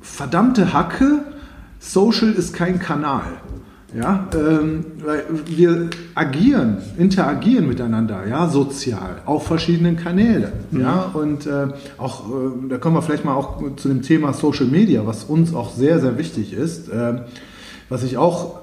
[0.00, 1.24] verdammte Hacke,
[1.78, 3.24] Social ist kein Kanal.
[3.94, 10.52] Ja, ähm, weil wir agieren, interagieren miteinander, ja, sozial, auf verschiedenen Kanälen.
[10.70, 10.80] Mhm.
[10.80, 14.66] Ja, und äh, auch, äh, da kommen wir vielleicht mal auch zu dem Thema Social
[14.66, 16.88] Media, was uns auch sehr, sehr wichtig ist.
[16.88, 17.22] Äh,
[17.90, 18.62] was ich auch,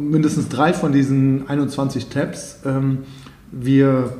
[0.00, 3.04] mindestens drei von diesen 21 Tabs, ähm,
[3.52, 4.10] wir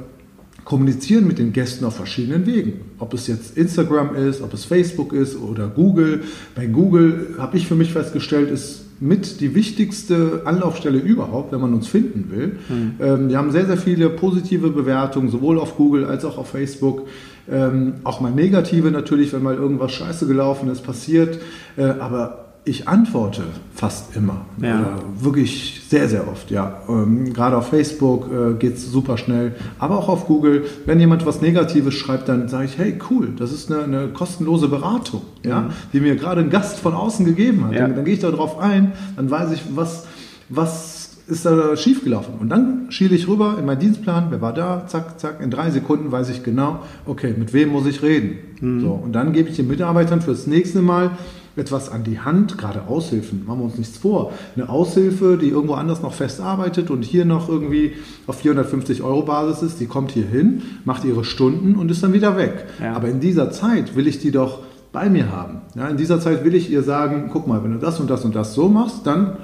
[0.65, 2.81] kommunizieren mit den Gästen auf verschiedenen Wegen.
[3.01, 6.23] Ob es jetzt Instagram ist, ob es Facebook ist oder Google.
[6.55, 11.75] Bei Google habe ich für mich festgestellt, ist mit die wichtigste Anlaufstelle überhaupt, wenn man
[11.75, 12.59] uns finden will.
[12.69, 12.95] Mhm.
[13.01, 17.07] Ähm, wir haben sehr, sehr viele positive Bewertungen, sowohl auf Google als auch auf Facebook.
[17.51, 21.39] Ähm, auch mal negative natürlich, wenn mal irgendwas scheiße gelaufen ist, passiert.
[21.77, 24.44] Äh, aber ich antworte fast immer.
[24.61, 24.81] Ja.
[24.81, 26.83] Oder wirklich sehr, sehr oft, ja.
[26.88, 30.64] Ähm, gerade auf Facebook äh, geht es super schnell, aber auch auf Google.
[30.85, 34.66] Wenn jemand was Negatives schreibt, dann sage ich, hey, cool, das ist eine, eine kostenlose
[34.66, 35.70] Beratung, ja, mhm.
[35.92, 37.72] die mir gerade ein Gast von außen gegeben hat.
[37.72, 37.83] Ja.
[37.83, 40.09] Dann, dann gehe ich darauf ein, dann weiß ich, was,
[40.48, 42.35] was ist da schiefgelaufen.
[42.40, 45.70] Und dann schiele ich rüber in meinen Dienstplan, wer war da, zack, zack, in drei
[45.70, 48.38] Sekunden weiß ich genau, okay, mit wem muss ich reden.
[48.61, 48.81] Mhm.
[48.81, 51.12] So, und dann gebe ich den Mitarbeitern fürs nächste Mal
[51.57, 54.33] etwas an die Hand, gerade Aushilfen, machen wir uns nichts vor.
[54.55, 57.95] Eine Aushilfe, die irgendwo anders noch fest arbeitet und hier noch irgendwie
[58.27, 62.12] auf 450 Euro Basis ist, die kommt hier hin, macht ihre Stunden und ist dann
[62.12, 62.66] wieder weg.
[62.81, 62.95] Ja.
[62.95, 64.61] Aber in dieser Zeit will ich die doch
[64.92, 65.62] bei mir haben.
[65.75, 68.25] Ja, in dieser Zeit will ich ihr sagen, guck mal, wenn du das und das
[68.25, 69.37] und das so machst, dann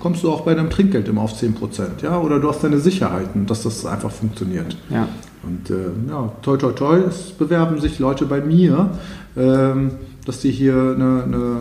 [0.00, 2.02] kommst du auch bei deinem Trinkgeld immer auf 10 Prozent.
[2.02, 2.20] Ja?
[2.20, 4.76] Oder du hast deine Sicherheiten, dass das einfach funktioniert.
[4.90, 5.08] Ja.
[5.42, 8.90] Und äh, ja, toi, toi, toi, es bewerben sich Leute bei mir.
[9.36, 9.92] Ähm,
[10.28, 11.56] dass die hier eine, eine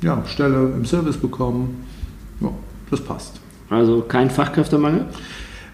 [0.00, 1.84] ja, Stelle im Service bekommen.
[2.40, 2.50] Ja,
[2.88, 3.40] das passt.
[3.68, 5.06] Also kein Fachkräftemangel?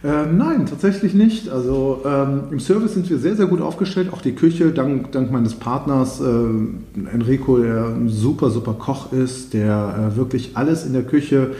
[0.02, 1.50] Ähm, nein, tatsächlich nicht.
[1.50, 4.10] Also ähm, im Service sind wir sehr, sehr gut aufgestellt.
[4.10, 9.52] Auch die Küche, dank, dank meines Partners äh, Enrico, der ein super, super Koch ist,
[9.52, 11.50] der äh, wirklich alles in der Küche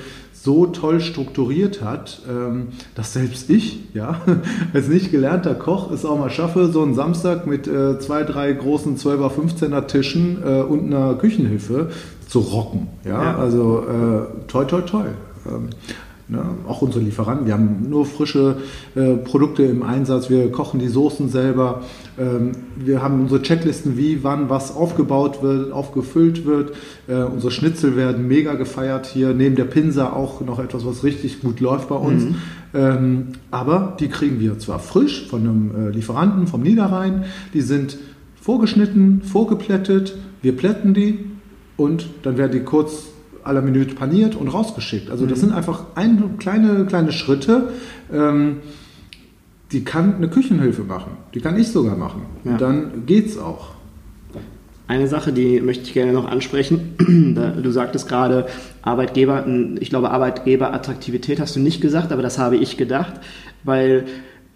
[0.43, 4.21] so toll strukturiert hat, ähm, dass selbst ich, ja,
[4.73, 8.53] als nicht gelernter Koch, es auch mal schaffe, so einen Samstag mit äh, zwei, drei
[8.53, 11.91] großen 12er, 15er Tischen äh, und einer Küchenhilfe
[12.27, 12.89] zu rocken.
[13.05, 13.37] Ja, ja.
[13.37, 15.05] also äh, toi, toi, toi.
[16.31, 16.45] Ne?
[16.69, 18.59] Auch unsere Lieferanten, wir haben nur frische
[18.95, 21.83] äh, Produkte im Einsatz, wir kochen die Soßen selber,
[22.17, 26.73] ähm, wir haben unsere Checklisten, wie, wann, was aufgebaut wird, aufgefüllt wird.
[27.09, 31.41] Äh, unsere Schnitzel werden mega gefeiert hier, neben der Pinsa auch noch etwas, was richtig
[31.41, 32.23] gut läuft bei uns.
[32.23, 32.35] Mhm.
[32.75, 37.99] Ähm, aber die kriegen wir zwar frisch von einem äh, Lieferanten vom Niederrhein, die sind
[38.41, 41.19] vorgeschnitten, vorgeplättet, wir plätten die
[41.77, 43.09] und dann werden die kurz
[43.45, 45.11] à la Minute paniert und rausgeschickt.
[45.11, 45.47] Also das mhm.
[45.47, 47.71] sind einfach ein, kleine, kleine Schritte,
[48.13, 48.59] ähm,
[49.73, 51.13] die kann eine Küchenhilfe machen.
[51.35, 52.23] Die kann ich sogar machen.
[52.45, 52.53] Ja.
[52.53, 53.69] Und dann geht's auch.
[54.89, 56.97] Eine Sache, die möchte ich gerne noch ansprechen.
[57.63, 58.47] Du sagtest gerade,
[58.83, 59.47] Arbeitgeber,
[59.79, 63.15] ich glaube, Arbeitgeberattraktivität hast du nicht gesagt, aber das habe ich gedacht,
[63.63, 64.07] weil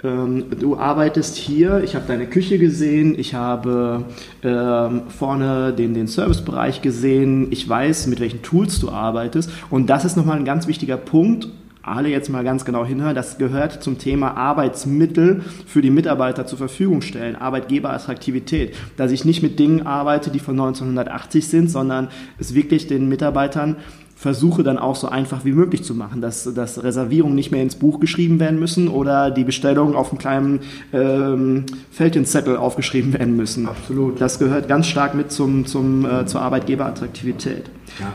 [0.02, 4.04] ähm, du arbeitest hier, ich habe deine Küche gesehen, ich habe
[4.42, 9.50] ähm, vorne den, den Servicebereich gesehen, ich weiß, mit welchen Tools du arbeitest.
[9.70, 11.48] Und das ist nochmal ein ganz wichtiger Punkt.
[11.82, 16.56] Alle jetzt mal ganz genau hinhören, das gehört zum Thema Arbeitsmittel für die Mitarbeiter zur
[16.56, 22.54] Verfügung stellen, Arbeitgeberattraktivität, dass ich nicht mit Dingen arbeite, die von 1980 sind, sondern es
[22.54, 23.76] wirklich den Mitarbeitern
[24.24, 27.74] versuche dann auch so einfach wie möglich zu machen, dass, dass Reservierungen nicht mehr ins
[27.74, 30.60] Buch geschrieben werden müssen oder die Bestellungen auf einem kleinen
[30.94, 33.68] ähm, Feldchenzettel aufgeschrieben werden müssen.
[33.68, 34.22] Absolut.
[34.22, 37.64] Das gehört ganz stark mit zum, zum, äh, zur Arbeitgeberattraktivität.
[38.00, 38.14] Ja.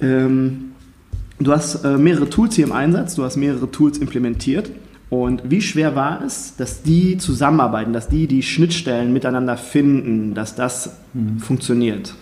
[0.00, 0.70] Ähm,
[1.38, 4.70] du hast äh, mehrere Tools hier im Einsatz, du hast mehrere Tools implementiert.
[5.10, 10.54] Und wie schwer war es, dass die zusammenarbeiten, dass die die Schnittstellen miteinander finden, dass
[10.54, 11.40] das mhm.
[11.40, 12.14] funktioniert?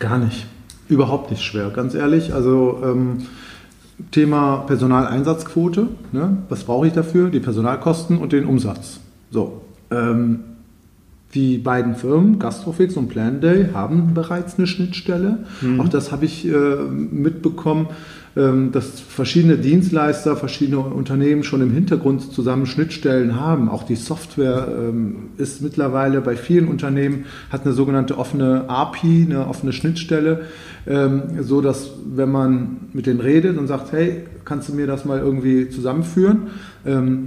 [0.00, 0.46] Gar nicht.
[0.88, 2.32] Überhaupt nicht schwer, ganz ehrlich.
[2.32, 3.26] Also ähm,
[4.10, 5.88] Thema Personaleinsatzquote.
[6.12, 6.38] Ne?
[6.48, 7.30] Was brauche ich dafür?
[7.30, 9.00] Die Personalkosten und den Umsatz.
[9.30, 9.62] So.
[9.90, 10.40] Ähm,
[11.34, 15.44] die beiden Firmen, Gastrofix und Planday, haben bereits eine Schnittstelle.
[15.60, 15.80] Mhm.
[15.80, 17.88] Auch das habe ich äh, mitbekommen.
[18.36, 23.70] Ähm, dass verschiedene Dienstleister, verschiedene Unternehmen schon im Hintergrund zusammen Schnittstellen haben.
[23.70, 29.48] Auch die Software ähm, ist mittlerweile bei vielen Unternehmen, hat eine sogenannte offene API, eine
[29.48, 30.42] offene Schnittstelle,
[30.86, 35.04] ähm, so dass wenn man mit denen redet und sagt, hey, kannst du mir das
[35.04, 36.48] mal irgendwie zusammenführen?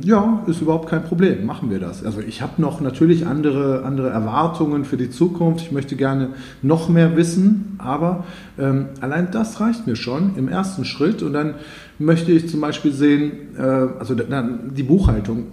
[0.04, 2.06] ja, ist überhaupt kein Problem, machen wir das.
[2.06, 5.66] Also ich habe noch natürlich andere, andere Erwartungen für die Zukunft.
[5.66, 6.30] Ich möchte gerne
[6.62, 8.24] noch mehr wissen, aber
[9.02, 11.24] allein das reicht mir schon im ersten Schritt Schritt.
[11.24, 11.56] Und dann
[11.98, 15.48] möchte ich zum Beispiel sehen, äh, also dann die Buchhaltung.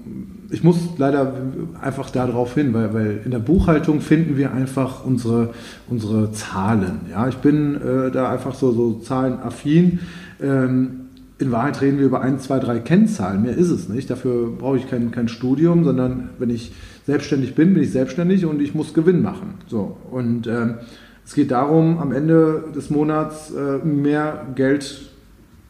[0.51, 1.35] Ich muss leider
[1.81, 5.51] einfach darauf hin, weil, weil in der Buchhaltung finden wir einfach unsere,
[5.89, 7.01] unsere Zahlen.
[7.11, 10.01] Ja, ich bin äh, da einfach so, so zahlenaffin.
[10.41, 11.06] Ähm,
[11.39, 13.43] in Wahrheit reden wir über ein, zwei, drei Kennzahlen.
[13.43, 14.09] Mehr ist es nicht.
[14.09, 16.73] Dafür brauche ich kein, kein Studium, sondern wenn ich
[17.07, 19.55] selbstständig bin, bin ich selbstständig und ich muss Gewinn machen.
[19.67, 19.99] So.
[20.11, 20.77] Und ähm,
[21.25, 25.11] es geht darum, am Ende des Monats äh, mehr Geld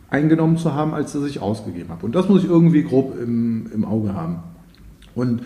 [0.09, 2.07] eingenommen zu haben, als dass ich ausgegeben habe.
[2.07, 4.39] Und das muss ich irgendwie grob im, im Auge haben.
[5.15, 5.43] Und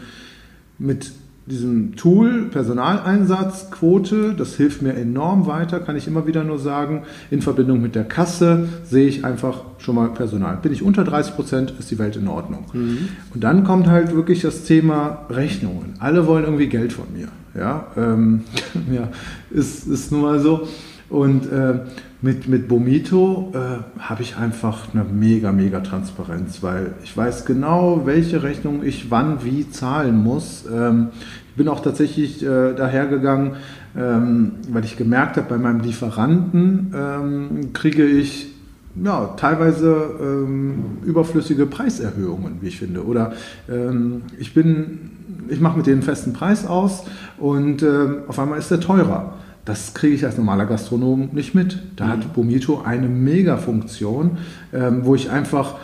[0.79, 1.13] mit
[1.51, 7.03] diesem Tool Personaleinsatzquote, das hilft mir enorm weiter, kann ich immer wieder nur sagen.
[7.31, 10.57] In Verbindung mit der Kasse sehe ich einfach schon mal Personal.
[10.63, 12.65] Bin ich unter 30 Prozent, ist die Welt in Ordnung.
[12.73, 13.09] Mhm.
[13.35, 15.95] Und dann kommt halt wirklich das Thema Rechnungen.
[15.99, 17.29] Alle wollen irgendwie Geld von mir.
[17.55, 18.43] Ja, ähm,
[18.93, 19.09] ja
[19.51, 20.69] ist, ist nun mal so.
[21.11, 21.81] Und äh,
[22.23, 28.03] mit, mit Bomito äh, habe ich einfach eine mega, mega Transparenz, weil ich weiß genau,
[28.05, 30.65] welche Rechnung ich wann wie zahlen muss.
[30.73, 31.09] Ähm,
[31.61, 33.53] bin auch tatsächlich äh, dahergegangen,
[33.95, 38.55] ähm, weil ich gemerkt habe, bei meinem Lieferanten ähm, kriege ich
[39.05, 43.05] ja, teilweise ähm, überflüssige Preiserhöhungen, wie ich finde.
[43.05, 43.35] Oder
[43.71, 45.11] ähm, ich bin,
[45.51, 47.05] ich mache mit denen einen festen Preis aus
[47.37, 49.35] und ähm, auf einmal ist der teurer.
[49.67, 51.79] Das kriege ich als normaler Gastronom nicht mit.
[51.97, 52.09] Da mhm.
[52.09, 54.39] hat Bomito eine Mega-Funktion,
[54.73, 55.75] ähm, wo ich einfach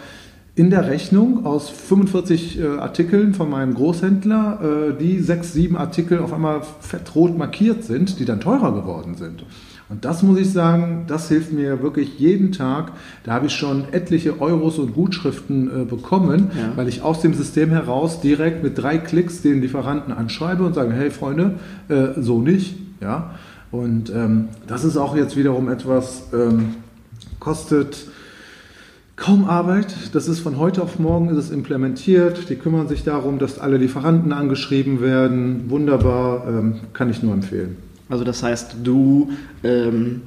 [0.57, 6.19] in der Rechnung aus 45 äh, Artikeln von meinem Großhändler äh, die sechs, sieben Artikel
[6.19, 9.45] auf einmal fettrot markiert sind, die dann teurer geworden sind.
[9.88, 12.92] Und das muss ich sagen, das hilft mir wirklich jeden Tag.
[13.23, 16.73] Da habe ich schon etliche Euros und Gutschriften äh, bekommen, ja.
[16.75, 20.92] weil ich aus dem System heraus direkt mit drei Klicks den Lieferanten anschreibe und sage,
[20.95, 21.57] hey Freunde,
[21.88, 22.77] äh, so nicht.
[23.03, 23.35] Ja.
[23.71, 26.77] Und ähm, das ist auch jetzt wiederum etwas, ähm,
[27.38, 28.07] kostet
[29.16, 30.14] kaum Arbeit.
[30.14, 32.48] Das ist von heute auf morgen ist es implementiert.
[32.48, 35.68] Die kümmern sich darum, dass alle Lieferanten angeschrieben werden.
[35.68, 37.76] Wunderbar, ähm, kann ich nur empfehlen.
[38.09, 39.31] Also das heißt, du
[39.64, 40.22] ähm,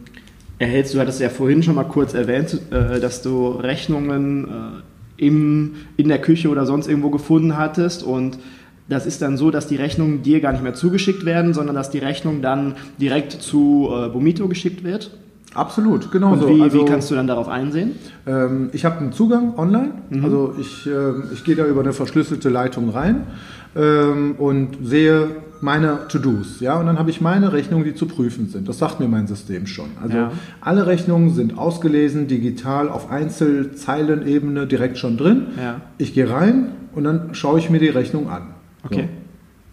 [0.58, 5.75] erhältst, du hattest ja vorhin schon mal kurz erwähnt, äh, dass du Rechnungen äh, im,
[5.95, 8.38] in der Küche oder sonst irgendwo gefunden hattest und
[8.89, 11.91] das ist dann so, dass die Rechnungen dir gar nicht mehr zugeschickt werden, sondern dass
[11.91, 15.12] die Rechnung dann direkt zu äh, Bomito geschickt wird.
[15.56, 16.50] Absolut, genau Und so.
[16.50, 17.96] Wie, also, wie kannst du dann darauf einsehen?
[18.28, 19.94] Ähm, ich habe einen Zugang online.
[20.10, 20.23] Mhm.
[20.23, 23.23] Also ich, äh, ich gehe da über eine verschlüsselte Leitung rein
[23.76, 25.28] ähm, und sehe
[25.62, 26.60] meine To-Dos.
[26.60, 26.80] Ja?
[26.80, 28.69] Und dann habe ich meine Rechnungen, die zu prüfen sind.
[28.69, 29.90] Das sagt mir mein System schon.
[30.02, 30.32] Also ja.
[30.62, 35.48] alle Rechnungen sind ausgelesen, digital auf Einzelzeilenebene direkt schon drin.
[35.58, 35.82] Ja.
[35.98, 38.54] Ich gehe rein und dann schaue ich mir die Rechnung an.
[38.84, 39.10] Okay.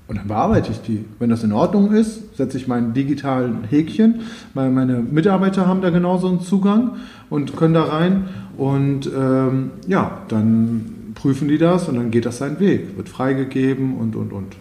[0.08, 1.04] Und dann bearbeite ich die.
[1.18, 4.20] Wenn das in Ordnung ist, setze ich meinen digitalen Häkchen.
[4.54, 6.96] Meine Mitarbeiter haben da genauso einen Zugang
[7.28, 8.28] und können da rein.
[8.56, 12.96] Und ähm, ja, dann prüfen die das und dann geht das seinen Weg.
[12.96, 14.56] Wird freigegeben und, und, und.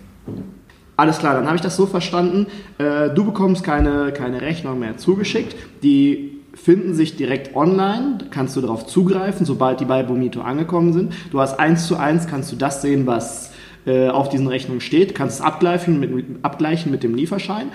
[0.97, 2.47] Alles klar, dann habe ich das so verstanden.
[2.79, 5.55] Äh, du bekommst keine, keine Rechnung mehr zugeschickt.
[5.83, 11.13] Die finden sich direkt online, kannst du darauf zugreifen, sobald die bei Bomito angekommen sind.
[11.31, 13.51] Du hast eins zu eins, kannst du das sehen, was
[13.85, 17.67] äh, auf diesen Rechnungen steht, kannst es abgleichen mit, mit, abgleichen mit dem Lieferschein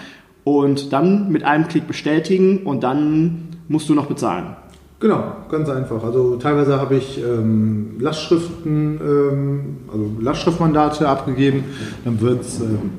[0.44, 4.56] und dann mit einem Klick bestätigen und dann musst du noch bezahlen.
[5.00, 6.04] Genau, ganz einfach.
[6.04, 11.64] Also teilweise habe ich ähm, Lastschriften, ähm, also Lastschriftmandate abgegeben,
[12.04, 12.90] dann wird es ähm,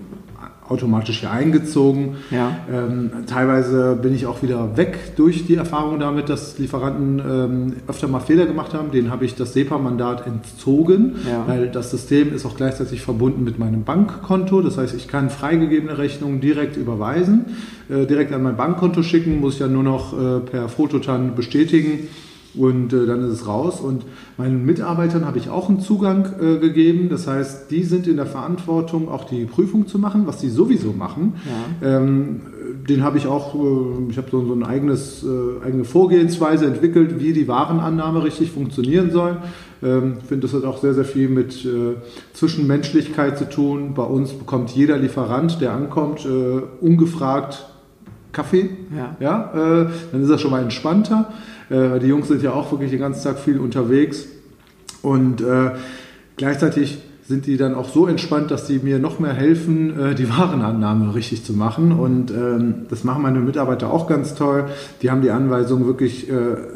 [0.72, 2.16] automatisch hier eingezogen.
[2.32, 2.56] Ja.
[2.72, 8.08] Ähm, teilweise bin ich auch wieder weg durch die Erfahrung damit, dass Lieferanten ähm, öfter
[8.08, 8.92] mal Fehler gemacht haben.
[8.92, 11.44] Den habe ich das SEPA-Mandat entzogen, Ja.
[11.48, 14.62] weil das System ist auch gleichzeitig verbunden mit meinem Bankkonto.
[14.62, 17.46] Das heißt, ich kann freigegebene Rechnungen direkt überweisen,
[17.90, 22.08] äh, direkt an mein Bankkonto schicken, muss ich ja nur noch äh, per Fototan bestätigen.
[22.54, 23.80] Und äh, dann ist es raus.
[23.80, 24.04] Und
[24.38, 27.08] meinen Mitarbeitern habe ich auch einen Zugang äh, gegeben.
[27.10, 30.92] Das heißt, die sind in der Verantwortung, auch die Prüfung zu machen, was die sowieso
[30.92, 31.34] machen.
[31.82, 32.42] Ähm,
[32.90, 37.20] den habe ich auch, äh, ich habe so, so ein eigenes, äh, eigene Vorgehensweise entwickelt,
[37.20, 39.38] wie die Warenannahme richtig funktionieren soll.
[39.82, 41.96] Ähm, Ich finde, das hat auch sehr, sehr viel mit äh,
[42.34, 43.94] Zwischenmenschlichkeit zu tun.
[43.96, 46.28] Bei uns bekommt jeder Lieferant, der ankommt,
[46.82, 47.66] ungefragt
[48.32, 48.70] Kaffee.
[48.96, 49.16] Ja.
[49.20, 51.32] Ja, dann ist er schon mal entspannter.
[51.72, 54.28] Äh, die Jungs sind ja auch wirklich den ganzen Tag viel unterwegs.
[55.02, 55.72] Und äh,
[56.36, 57.00] gleichzeitig
[57.32, 61.16] sind die dann auch so entspannt, dass sie mir noch mehr helfen, äh, die Warenannahme
[61.16, 61.94] richtig zu machen.
[61.94, 64.66] Und ähm, das machen meine Mitarbeiter auch ganz toll.
[65.02, 66.34] Die haben die Anweisung, wirklich äh,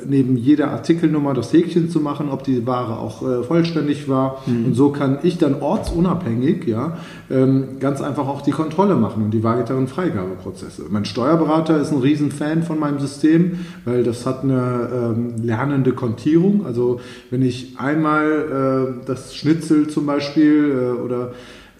[0.08, 4.43] neben jeder Artikelnummer das Häkchen zu machen, ob die Ware auch äh, vollständig war.
[4.47, 6.97] Und so kann ich dann ortsunabhängig ja,
[7.30, 10.84] ähm, ganz einfach auch die Kontrolle machen und die weiteren Freigabeprozesse.
[10.89, 16.66] Mein Steuerberater ist ein Riesenfan von meinem System, weil das hat eine ähm, lernende Kontierung.
[16.66, 21.32] Also wenn ich einmal das Schnitzel zum Beispiel äh, oder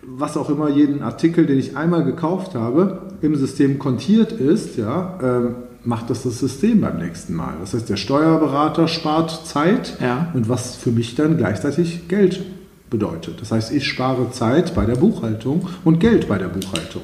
[0.08, 5.18] was auch immer, jeden Artikel, den ich einmal gekauft habe, im System kontiert ist, ja,
[5.22, 7.54] ähm, macht das das System beim nächsten Mal.
[7.60, 10.32] Das heißt, der Steuerberater spart Zeit Ja.
[10.34, 12.44] und was für mich dann gleichzeitig Geld
[12.90, 13.42] bedeutet.
[13.42, 17.02] Das heißt, ich spare Zeit bei der Buchhaltung und Geld bei der Buchhaltung.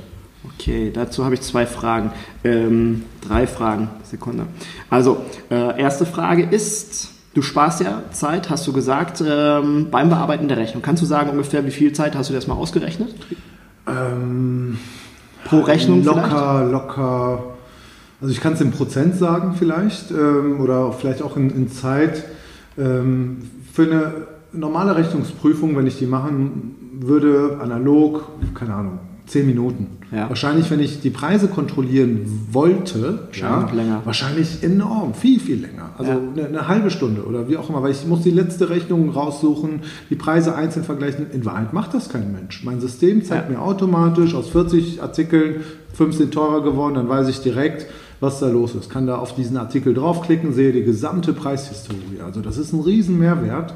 [0.56, 2.12] Okay, dazu habe ich zwei Fragen.
[2.44, 3.90] Ähm, drei Fragen.
[4.04, 4.46] Sekunde.
[4.90, 5.18] Also,
[5.50, 10.58] äh, erste Frage ist, du sparst ja Zeit, hast du gesagt, ähm, beim Bearbeiten der
[10.58, 10.82] Rechnung.
[10.82, 13.14] Kannst du sagen ungefähr, wie viel Zeit hast du das mal ausgerechnet?
[13.88, 14.78] Ähm,
[15.46, 17.44] Pro Rechnung locker, locker.
[18.22, 22.24] Also ich kann es in Prozent sagen vielleicht ähm, oder vielleicht auch in, in Zeit.
[22.78, 24.14] Ähm, für eine
[24.54, 29.00] normale Rechnungsprüfung, wenn ich die machen würde, analog, keine Ahnung,
[29.32, 29.88] 10 Minuten.
[30.12, 30.28] Ja.
[30.30, 34.02] Wahrscheinlich, wenn ich die Preise kontrollieren wollte, Wahrscheinlich noch länger.
[34.04, 35.92] wahrscheinlich enorm, viel, viel länger.
[35.98, 36.18] Also Ja.
[36.36, 39.82] eine, eine halbe Stunde oder wie auch immer, weil ich muss die letzte Rechnung raussuchen,
[40.10, 41.28] die Preise einzeln vergleichen.
[41.32, 42.64] In Wahrheit macht das kein Mensch.
[42.66, 43.56] Mein System zeigt Ja.
[43.58, 45.62] mir automatisch aus 40 Artikeln
[45.94, 47.86] 15 teurer geworden, dann weiß ich direkt,
[48.20, 48.90] was da los ist.
[48.90, 52.20] Kann da auf diesen Artikel draufklicken, sehe die gesamte Preishistorie.
[52.26, 53.74] Also das ist ein riesen Mehrwert.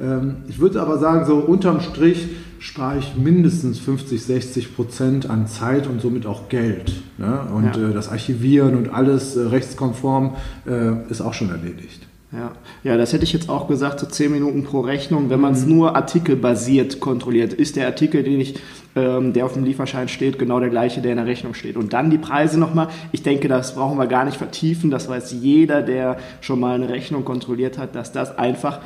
[0.00, 2.28] Ähm, Ich würde aber sagen, so unterm Strich
[2.58, 6.92] spare ich mindestens 50, 60 Prozent an Zeit und somit auch Geld.
[7.18, 7.40] Ne?
[7.54, 7.90] Und Ja.
[7.90, 10.34] äh, das Archivieren und alles äh, rechtskonform
[10.66, 12.02] äh, ist auch schon erledigt.
[12.32, 12.50] Ja.
[12.82, 15.64] ja, das hätte ich jetzt auch gesagt, so 10 Minuten pro Rechnung, wenn man es
[15.64, 17.52] nur artikelbasiert kontrolliert.
[17.52, 18.56] Ist der Artikel, den ich,
[18.96, 21.76] ähm, der auf dem Lieferschein steht, genau der gleiche, der in der Rechnung steht.
[21.76, 22.88] Und dann die Preise nochmal.
[23.12, 24.90] Ich denke, das brauchen wir gar nicht vertiefen.
[24.90, 28.80] Das weiß jeder, der schon mal eine Rechnung kontrolliert hat, dass das einfach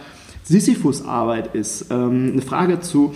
[0.45, 1.91] Sisyphus-Arbeit ist.
[1.91, 3.15] Ähm, eine Frage zu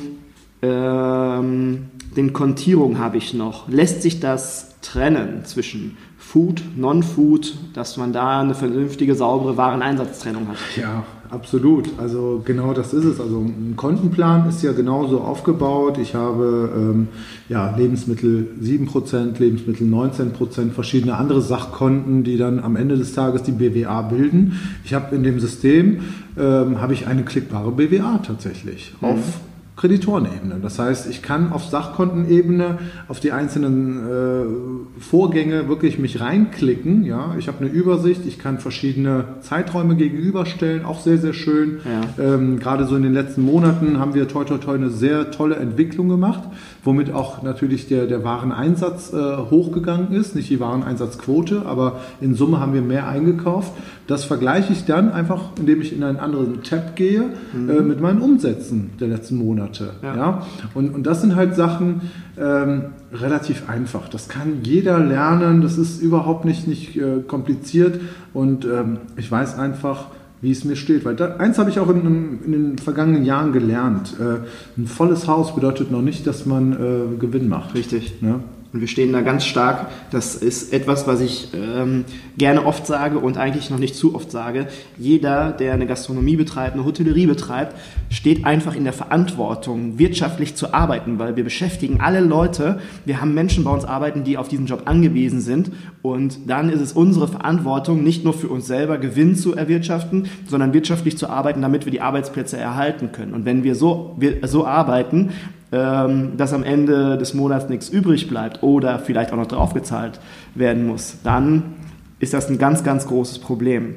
[0.63, 3.69] ähm, den Kontierungen habe ich noch.
[3.69, 10.57] Lässt sich das trennen zwischen Food, Non-Food, dass man da eine vernünftige, saubere Wareneinsatztrennung hat?
[10.77, 11.89] Ja, absolut.
[11.99, 13.21] Also genau das ist es.
[13.21, 15.99] Also ein Kontenplan ist ja genauso aufgebaut.
[15.99, 17.09] Ich habe ähm,
[17.49, 23.53] ja, Lebensmittel 7%, Lebensmittel 19%, verschiedene andere Sachkonten, die dann am Ende des Tages die
[23.53, 24.59] BWA bilden.
[24.85, 26.01] Ich habe in dem System
[26.37, 29.41] ähm, habe ich eine klickbare BWA tatsächlich auf
[29.77, 30.61] Kreditorenebene.
[30.63, 37.05] Das heißt, ich kann auf Sachkontenebene auf die einzelnen äh, Vorgänge wirklich mich reinklicken.
[37.05, 41.81] Ja, ich habe eine Übersicht, ich kann verschiedene Zeiträume gegenüberstellen, auch sehr sehr schön.
[41.85, 42.25] Ja.
[42.25, 45.57] Ähm, Gerade so in den letzten Monaten haben wir toi toi toi eine sehr tolle
[45.57, 46.45] Entwicklung gemacht,
[46.85, 49.17] womit auch natürlich der der Wareneinsatz äh,
[49.51, 53.73] hochgegangen ist, nicht die Wareneinsatzquote, aber in Summe haben wir mehr eingekauft.
[54.07, 58.21] Das vergleiche ich dann einfach, indem ich in einen anderen Tab gehe äh, mit meinen
[58.21, 59.55] Umsätzen der letzten Monate.
[59.55, 59.91] Monate.
[60.03, 60.17] Ja.
[60.17, 60.47] ja?
[60.75, 62.03] Und, und das sind halt Sachen
[62.37, 64.09] ähm, relativ einfach.
[64.09, 68.01] Das kann jeder lernen, das ist überhaupt nicht, nicht äh, kompliziert
[68.33, 70.07] und ähm, ich weiß einfach,
[70.45, 71.05] wie es mir steht.
[71.05, 74.15] Weil da, eins habe ich auch in, in, den vergangenen Jahren gelernt.
[74.21, 74.47] Äh,
[74.79, 77.75] ein volles Haus bedeutet noch nicht, dass man äh, Gewinn macht.
[77.75, 78.15] Richtig.
[78.21, 78.41] Ja?
[78.75, 79.87] Und wir stehen da ganz stark.
[80.11, 82.05] Das ist etwas, was ich ähm,
[82.37, 84.67] gerne oft sage und eigentlich noch nicht zu oft sage.
[84.99, 87.77] Jeder, der eine Gastronomie betreibt, eine Hotellerie betreibt,
[88.11, 92.81] steht einfach in der Verantwortung, wirtschaftlich zu arbeiten, weil wir beschäftigen alle Leute.
[93.05, 95.71] Wir haben Menschen bei uns arbeiten, die auf diesen Job angewiesen sind.
[96.03, 100.73] Und dann ist es unsere Verantwortung, nicht nur für uns selber Gewinn zu erwirtschaften, sondern
[100.73, 103.35] wirtschaftlich zu arbeiten, damit wir die Arbeitsplätze erhalten können.
[103.35, 105.31] Und wenn wir so, wir so arbeiten,
[105.71, 110.21] dass am Ende des Monats nichts übrig bleibt oder vielleicht auch noch draufgezahlt
[110.55, 111.75] werden muss, dann
[112.21, 113.97] ist das ein ganz, ganz großes Problem.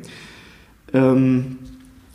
[0.93, 1.57] Ähm,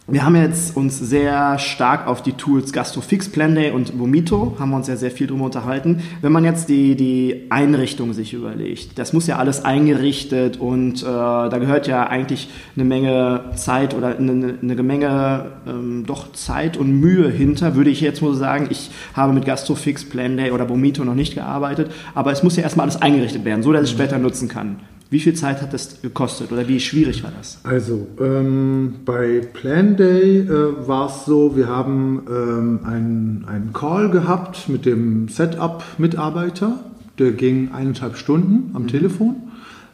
[0.08, 4.76] wir haben jetzt uns sehr stark auf die Tools GastroFix, Planday und Vomito, haben wir
[4.76, 6.02] uns ja sehr viel drüber unterhalten.
[6.20, 11.06] Wenn man jetzt die, die Einrichtung sich überlegt, das muss ja alles eingerichtet und äh,
[11.06, 16.98] da gehört ja eigentlich eine Menge Zeit oder eine, eine Menge ähm, doch Zeit und
[16.98, 18.66] Mühe hinter, würde ich jetzt mal sagen.
[18.70, 22.86] Ich habe mit GastroFix, Planday oder Vomito noch nicht gearbeitet, aber es muss ja erstmal
[22.86, 24.80] alles eingerichtet werden, so dass ich es später nutzen kann.
[25.12, 27.58] Wie viel Zeit hat das gekostet oder wie schwierig war das?
[27.64, 34.70] Also ähm, bei Planday äh, war es so, wir haben ähm, einen, einen Call gehabt
[34.70, 36.80] mit dem Setup-Mitarbeiter.
[37.18, 38.88] Der ging eineinhalb Stunden am mhm.
[38.88, 39.36] Telefon.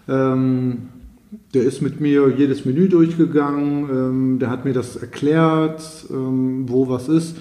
[0.08, 0.82] Ähm,
[1.52, 6.88] der ist mit mir jedes Menü durchgegangen, ähm, der hat mir das erklärt, ähm, wo
[6.88, 7.36] was ist.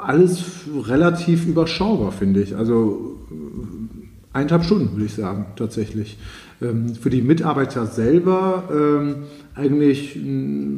[0.00, 0.42] Alles
[0.88, 2.56] relativ überschaubar, finde ich.
[2.56, 6.18] Also äh, eineinhalb Stunden, würde ich sagen, tatsächlich.
[6.60, 9.14] Ähm, für die Mitarbeiter selber ähm,
[9.54, 10.18] eigentlich,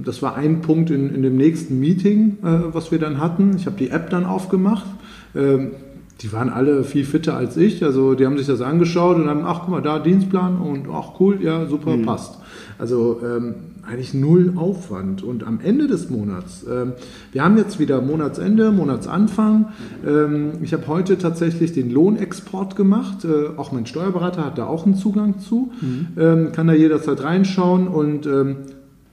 [0.05, 3.57] das war ein Punkt in, in dem nächsten Meeting, äh, was wir dann hatten.
[3.57, 4.87] Ich habe die App dann aufgemacht.
[5.35, 5.73] Ähm,
[6.21, 7.83] die waren alle viel fitter als ich.
[7.83, 11.19] Also die haben sich das angeschaut und dann, ach guck mal, da Dienstplan und ach
[11.19, 12.05] cool, ja, super, mhm.
[12.05, 12.39] passt.
[12.79, 13.55] Also ähm,
[13.87, 15.23] eigentlich null Aufwand.
[15.23, 16.93] Und am Ende des Monats, ähm,
[17.33, 19.69] wir haben jetzt wieder Monatsende, Monatsanfang.
[20.07, 23.25] Ähm, ich habe heute tatsächlich den Lohnexport gemacht.
[23.25, 25.73] Äh, auch mein Steuerberater hat da auch einen Zugang zu.
[25.81, 26.07] Mhm.
[26.17, 28.57] Ähm, kann da jederzeit reinschauen und ähm,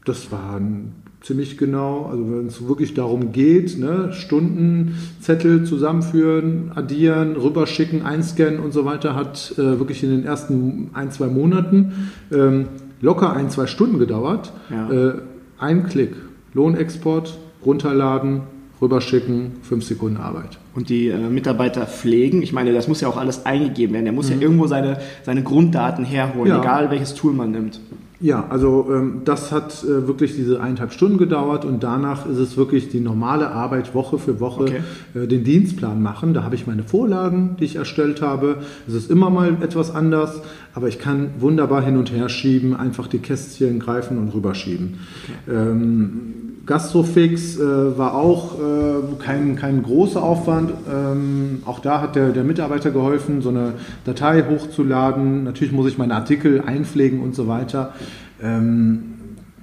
[0.06, 8.04] das waren ziemlich genau, also wenn es wirklich darum geht, ne, Stundenzettel zusammenführen, addieren, rüberschicken,
[8.04, 12.68] einscannen und so weiter, hat äh, wirklich in den ersten ein, zwei Monaten ähm,
[13.02, 14.52] locker ein, zwei Stunden gedauert.
[14.70, 14.90] Ja.
[14.92, 15.14] Äh,
[15.60, 16.16] ein Klick,
[16.54, 18.42] Lohnexport, runterladen,
[18.82, 20.60] rüberschicken, fünf Sekunden Arbeit.
[20.78, 24.06] Und die äh, Mitarbeiter pflegen, ich meine, das muss ja auch alles eingegeben werden.
[24.06, 24.36] Der muss mhm.
[24.36, 26.60] ja irgendwo seine, seine Grunddaten herholen, ja.
[26.60, 27.80] egal welches Tool man nimmt.
[28.20, 32.58] Ja, also ähm, das hat äh, wirklich diese eineinhalb Stunden gedauert und danach ist es
[32.58, 34.82] wirklich die normale Arbeit Woche für Woche okay.
[35.16, 36.36] äh, den Dienstplan machen.
[36.36, 38.58] Da habe ich meine Vorlagen, die ich erstellt habe.
[38.88, 40.42] Es ist immer mal etwas anders,
[40.76, 45.00] aber ich kann wunderbar hin und her schieben, einfach die Kästchen greifen und rüberschieben.
[45.48, 45.56] Okay.
[45.58, 46.34] Ähm,
[46.68, 50.67] Gastrofix äh, war auch äh, kein, kein großer Aufwand.
[50.90, 53.74] Ähm, auch da hat der, der Mitarbeiter geholfen, so eine
[54.06, 55.44] Datei hochzuladen.
[55.44, 57.94] Natürlich muss ich meine Artikel einpflegen und so weiter.
[58.42, 59.04] Ähm,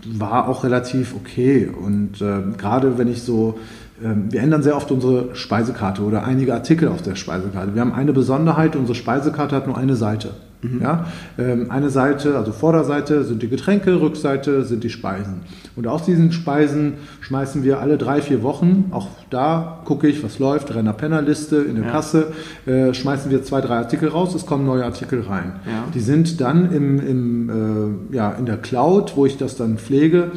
[0.06, 1.68] war auch relativ okay.
[1.68, 3.58] Und äh, gerade wenn ich so,
[4.02, 7.74] ähm, wir ändern sehr oft unsere Speisekarte oder einige Artikel auf der Speisekarte.
[7.74, 10.30] Wir haben eine Besonderheit, unsere Speisekarte hat nur eine Seite.
[10.64, 10.80] Mhm.
[10.82, 11.06] Ja?
[11.38, 15.42] Ähm, eine Seite, also Vorderseite sind die Getränke, Rückseite sind die Speisen.
[15.76, 20.38] Und aus diesen Speisen schmeißen wir alle drei, vier Wochen, auch da gucke ich, was
[20.38, 21.90] läuft, Renner-Penner-Liste in der ja.
[21.90, 22.32] Kasse,
[22.66, 25.54] äh, schmeißen wir zwei, drei Artikel raus, es kommen neue Artikel rein.
[25.66, 25.84] Ja.
[25.92, 30.32] Die sind dann im, im, äh, ja, in der Cloud, wo ich das dann pflege,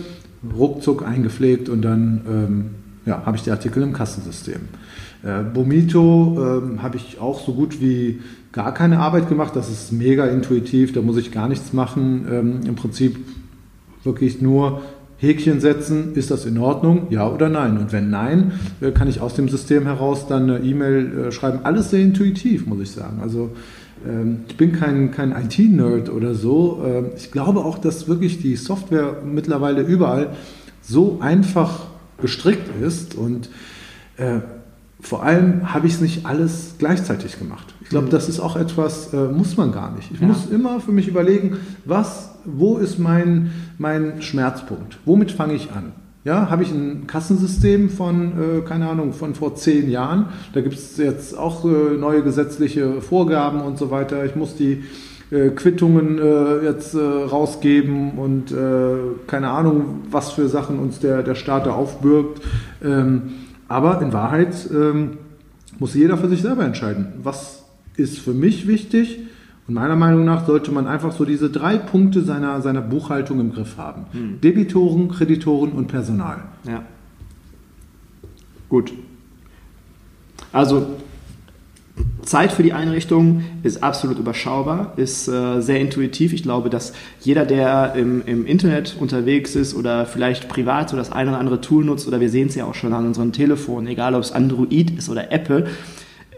[0.56, 2.66] ruckzuck eingepflegt und dann ähm,
[3.06, 4.62] ja, habe ich die Artikel im Kassensystem.
[5.24, 8.20] Äh, Bomito ähm, habe ich auch so gut wie
[8.58, 9.56] gar keine Arbeit gemacht.
[9.56, 12.26] Das ist mega intuitiv, da muss ich gar nichts machen.
[12.28, 13.16] Ähm, Im Prinzip
[14.04, 14.82] wirklich nur
[15.20, 17.78] Häkchen setzen, ist das in Ordnung, ja oder nein?
[17.78, 21.60] Und wenn nein, äh, kann ich aus dem System heraus dann eine E-Mail äh, schreiben.
[21.64, 23.20] Alles sehr intuitiv, muss ich sagen.
[23.22, 23.52] Also
[24.08, 26.84] ähm, ich bin kein, kein IT-Nerd oder so.
[26.84, 30.32] Ähm, ich glaube auch, dass wirklich die Software mittlerweile überall
[30.82, 31.86] so einfach
[32.20, 33.52] gestrickt ist und
[34.18, 34.40] äh,
[35.00, 37.76] vor allem habe ich es nicht alles gleichzeitig gemacht.
[37.88, 40.12] Ich glaube, das ist auch etwas, äh, muss man gar nicht.
[40.12, 40.28] Ich ja.
[40.28, 45.00] muss immer für mich überlegen, was, wo ist mein, mein Schmerzpunkt?
[45.06, 45.94] Womit fange ich an?
[46.26, 50.26] Ja, habe ich ein Kassensystem von, äh, keine Ahnung, von vor zehn Jahren.
[50.52, 54.26] Da gibt es jetzt auch äh, neue gesetzliche Vorgaben und so weiter.
[54.26, 54.84] Ich muss die
[55.32, 58.54] äh, Quittungen äh, jetzt äh, rausgeben und
[59.28, 62.42] keine Ahnung, was für Sachen uns der, der Staat da aufbürgt.
[62.84, 63.22] Ähm,
[63.70, 65.20] Aber in Wahrheit ähm,
[65.80, 67.67] muss jeder für sich selber entscheiden, was
[67.98, 69.20] ist für mich wichtig.
[69.68, 73.52] Und meiner Meinung nach sollte man einfach so diese drei Punkte seiner, seiner Buchhaltung im
[73.52, 74.06] Griff haben.
[74.12, 74.42] Hm.
[74.42, 76.44] Debitoren, Kreditoren und Personal.
[76.66, 76.84] Ja.
[78.70, 78.94] Gut.
[80.54, 80.88] Also
[82.22, 86.34] Zeit für die Einrichtung ist absolut überschaubar, ist äh, sehr intuitiv.
[86.34, 91.12] Ich glaube, dass jeder, der im, im, Internet unterwegs ist oder vielleicht privat so das
[91.12, 93.88] eine oder andere Tool nutzt, oder wir sehen es ja auch schon an unseren Telefonen,
[93.88, 95.68] egal ob es Android ist oder Apple,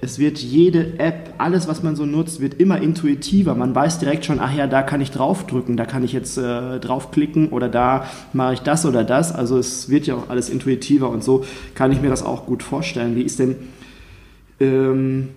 [0.02, 3.56] es wird jede App, alles, was man so nutzt, wird immer intuitiver.
[3.56, 6.80] Man weiß direkt schon, ach ja, da kann ich draufdrücken, da kann ich jetzt äh,
[6.80, 9.34] draufklicken oder da mache ich das oder das.
[9.34, 11.44] Also es wird ja auch alles intuitiver und so
[11.76, 13.16] kann ich mir das auch gut vorstellen.
[13.16, 13.56] Wie ist denn
[14.60, 15.30] ähm,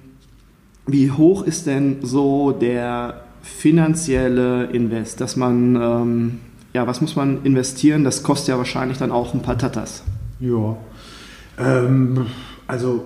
[0.86, 6.40] wie hoch ist denn so der finanzielle Invest, dass man, ähm,
[6.72, 8.04] ja, was muss man investieren?
[8.04, 10.02] Das kostet ja wahrscheinlich dann auch ein paar Tatas.
[10.40, 10.76] Ja,
[11.58, 12.26] ähm,
[12.66, 13.04] also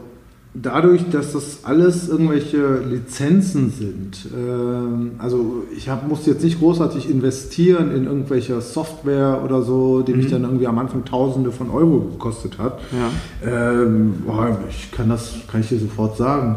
[0.62, 7.10] dadurch, dass das alles irgendwelche Lizenzen sind, ähm, also ich hab, muss jetzt nicht großartig
[7.10, 10.18] investieren in irgendwelche Software oder so, die mhm.
[10.18, 12.80] mich dann irgendwie am Anfang Tausende von Euro gekostet hat.
[12.92, 13.82] Ja.
[13.82, 16.56] Ähm, boah, ich kann das, kann ich dir sofort sagen.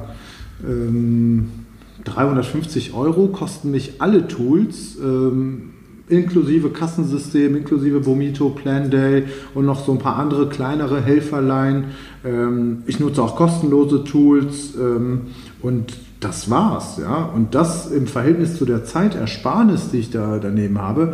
[0.68, 1.50] Ähm,
[2.06, 5.72] 350 Euro kosten mich alle Tools, ähm,
[6.10, 11.86] inklusive Kassensystem, inklusive Bomito, Planday und noch so ein paar andere kleinere Helferlein.
[12.26, 15.28] Ähm, ich nutze auch kostenlose Tools ähm,
[15.62, 16.98] und das war's.
[16.98, 17.30] Ja?
[17.34, 21.14] Und das im Verhältnis zu der Zeitersparnis, die ich da daneben habe,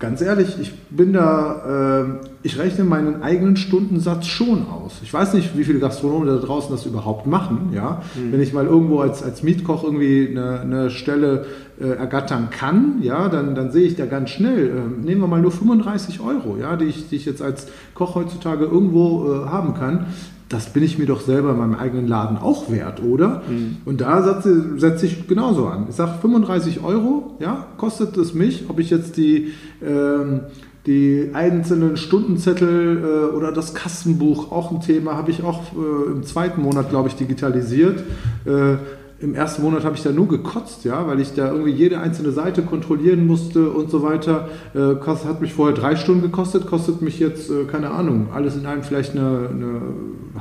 [0.00, 4.94] Ganz ehrlich, ich bin da, äh, ich rechne meinen eigenen Stundensatz schon aus.
[5.02, 7.68] Ich weiß nicht, wie viele Gastronomen da draußen das überhaupt machen.
[7.74, 8.00] Ja?
[8.14, 8.32] Mhm.
[8.32, 11.44] Wenn ich mal irgendwo als, als Mietkoch irgendwie eine, eine Stelle
[11.78, 15.42] äh, ergattern kann, ja, dann, dann sehe ich da ganz schnell, äh, nehmen wir mal
[15.42, 19.74] nur 35 Euro, ja, die, ich, die ich jetzt als Koch heutzutage irgendwo äh, haben
[19.74, 20.06] kann
[20.50, 23.42] das bin ich mir doch selber in meinem eigenen Laden auch wert, oder?
[23.48, 23.76] Mhm.
[23.84, 25.86] Und da setze, setze, ich genauso an.
[25.88, 30.40] Ich sage 35 Euro, ja, kostet es mich, ob ich jetzt die, ähm,
[30.86, 36.24] die einzelnen Stundenzettel äh, oder das Kassenbuch, auch ein Thema, habe ich auch äh, im
[36.24, 38.02] zweiten Monat, glaube ich, digitalisiert.
[38.44, 38.74] Äh,
[39.20, 42.32] im ersten Monat habe ich da nur gekotzt, ja, weil ich da irgendwie jede einzelne
[42.32, 44.48] Seite kontrollieren musste und so weiter.
[44.74, 48.64] Äh, hat mich vorher drei Stunden gekostet, kostet mich jetzt, äh, keine Ahnung, alles in
[48.64, 49.80] einem vielleicht eine, eine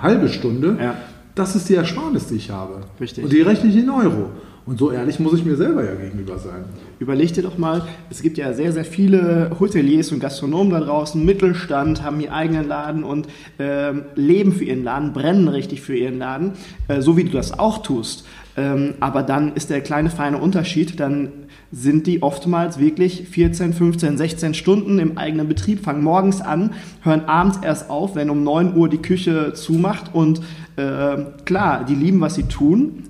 [0.02, 0.78] halbe Stunde.
[0.80, 0.96] Ja.
[1.36, 2.82] Das ist die Ersparnis, die ich habe.
[3.00, 3.24] Richtig.
[3.24, 4.30] Und die rechne ich in Euro.
[4.70, 6.64] Und so ehrlich muss ich mir selber ja gegenüber sein.
[7.00, 11.26] Überleg dir doch mal, es gibt ja sehr, sehr viele Hoteliers und Gastronomen da draußen,
[11.26, 13.28] Mittelstand, haben ihren eigenen Laden und
[13.58, 16.52] äh, leben für ihren Laden, brennen richtig für ihren Laden,
[16.88, 18.28] äh, so wie du das auch tust.
[18.58, 21.30] Ähm, aber dann ist der kleine feine Unterschied, dann
[21.72, 27.26] sind die oftmals wirklich 14, 15, 16 Stunden im eigenen Betrieb, fangen morgens an, hören
[27.26, 30.42] abends erst auf, wenn um 9 Uhr die Küche zumacht und
[30.78, 33.04] äh, klar, die lieben, was sie tun.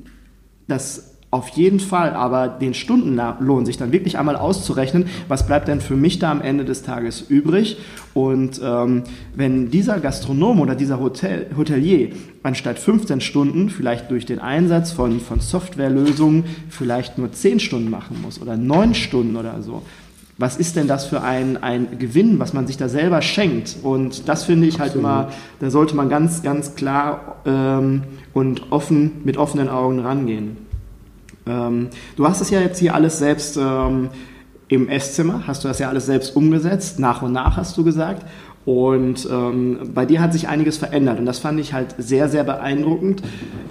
[0.67, 5.79] Das auf jeden Fall, aber den Stundenlohn sich dann wirklich einmal auszurechnen, was bleibt denn
[5.79, 7.77] für mich da am Ende des Tages übrig?
[8.15, 9.03] Und ähm,
[9.35, 12.09] wenn dieser Gastronom oder dieser Hotel, Hotelier
[12.41, 18.19] anstatt 15 Stunden vielleicht durch den Einsatz von, von Softwarelösungen vielleicht nur 10 Stunden machen
[18.23, 19.83] muss oder 9 Stunden oder so,
[20.39, 23.75] was ist denn das für ein, ein Gewinn, was man sich da selber schenkt?
[23.83, 25.07] Und das finde ich halt Absolut.
[25.07, 28.03] halt immer, da sollte man ganz, ganz klar ähm,
[28.33, 30.68] und offen, mit offenen Augen rangehen.
[31.49, 34.09] Ähm, du hast es ja jetzt hier alles selbst ähm,
[34.67, 38.25] im Esszimmer, hast du das ja alles selbst umgesetzt, nach und nach hast du gesagt.
[38.65, 42.43] Und ähm, bei dir hat sich einiges verändert und das fand ich halt sehr, sehr
[42.43, 43.23] beeindruckend.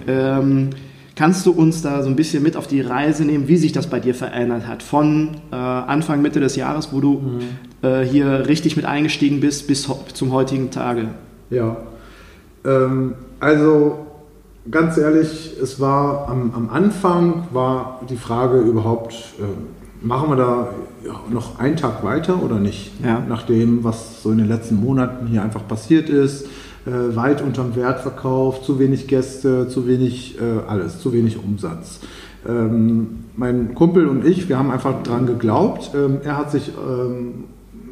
[0.09, 0.71] Ähm,
[1.15, 3.87] kannst du uns da so ein bisschen mit auf die Reise nehmen, wie sich das
[3.87, 4.83] bei dir verändert hat?
[4.83, 7.89] Von äh, Anfang, Mitte des Jahres, wo du mhm.
[7.89, 11.09] äh, hier richtig mit eingestiegen bist, bis zum heutigen Tage?
[11.51, 11.77] Ja,
[12.65, 14.08] ähm, also
[14.71, 20.69] ganz ehrlich, es war am, am Anfang war die Frage überhaupt, äh, machen wir da
[21.31, 22.93] noch einen Tag weiter oder nicht?
[23.05, 23.23] Ja.
[23.29, 26.47] Nach dem, was so in den letzten Monaten hier einfach passiert ist,
[26.87, 32.01] äh, weit unterm Wertverkauf, zu wenig Gäste, zu wenig äh, alles, zu wenig Umsatz.
[32.49, 35.91] Ähm, mein Kumpel und ich, wir haben einfach dran geglaubt.
[35.95, 37.45] Ähm, er hat sich ähm,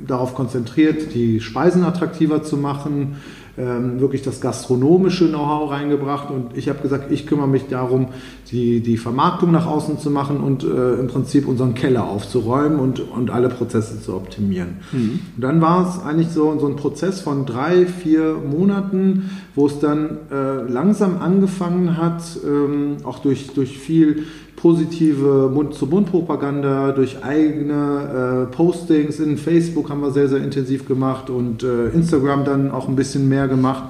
[0.06, 3.16] darauf konzentriert, die Speisen attraktiver zu machen,
[3.58, 8.08] ähm, wirklich das gastronomische Know-how reingebracht und ich habe gesagt, ich kümmere mich darum,
[8.50, 13.00] die, die Vermarktung nach außen zu machen und äh, im Prinzip unseren Keller aufzuräumen und,
[13.00, 14.78] und alle Prozesse zu optimieren.
[14.92, 15.20] Mhm.
[15.36, 19.78] Und dann war es eigentlich so, so ein Prozess von drei, vier Monaten, wo es
[19.78, 24.24] dann äh, langsam angefangen hat, ähm, auch durch, durch viel
[24.56, 31.62] positive Mund-zu-Mund-Propaganda, durch eigene äh, Postings in Facebook haben wir sehr, sehr intensiv gemacht und
[31.62, 33.84] äh, Instagram dann auch ein bisschen mehr gemacht.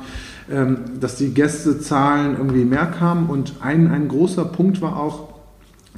[0.50, 3.28] ähm, dass die Gästezahlen irgendwie mehr kamen.
[3.28, 5.30] Und ein, ein großer Punkt war auch,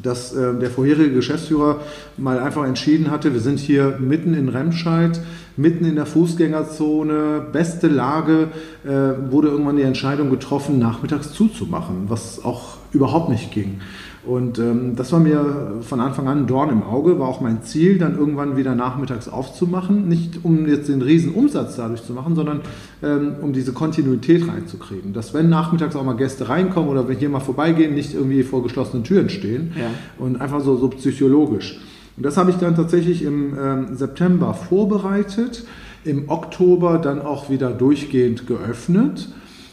[0.02, 1.80] dass äh, der vorherige Geschäftsführer
[2.16, 5.20] mal einfach entschieden hatte, wir sind hier mitten in Remscheid,
[5.56, 8.48] mitten in der Fußgängerzone, beste Lage,
[8.84, 13.80] äh, wurde irgendwann die Entscheidung getroffen, nachmittags zuzumachen, was auch überhaupt nicht ging.
[14.26, 17.62] Und ähm, das war mir von Anfang an ein Dorn im Auge, war auch mein
[17.62, 20.08] Ziel, dann irgendwann wieder nachmittags aufzumachen.
[20.08, 22.60] Nicht um jetzt den riesen Umsatz dadurch zu machen, sondern
[23.02, 25.12] ähm, um diese Kontinuität reinzukriegen.
[25.12, 28.62] Dass wenn nachmittags auch mal Gäste reinkommen oder wenn hier mal vorbeigehen, nicht irgendwie vor
[28.62, 29.72] geschlossenen Türen stehen.
[29.78, 29.90] Ja.
[30.18, 31.80] Und einfach so, so psychologisch.
[32.16, 35.64] Und das habe ich dann tatsächlich im ähm, September vorbereitet,
[36.04, 39.28] im Oktober dann auch wieder durchgehend geöffnet.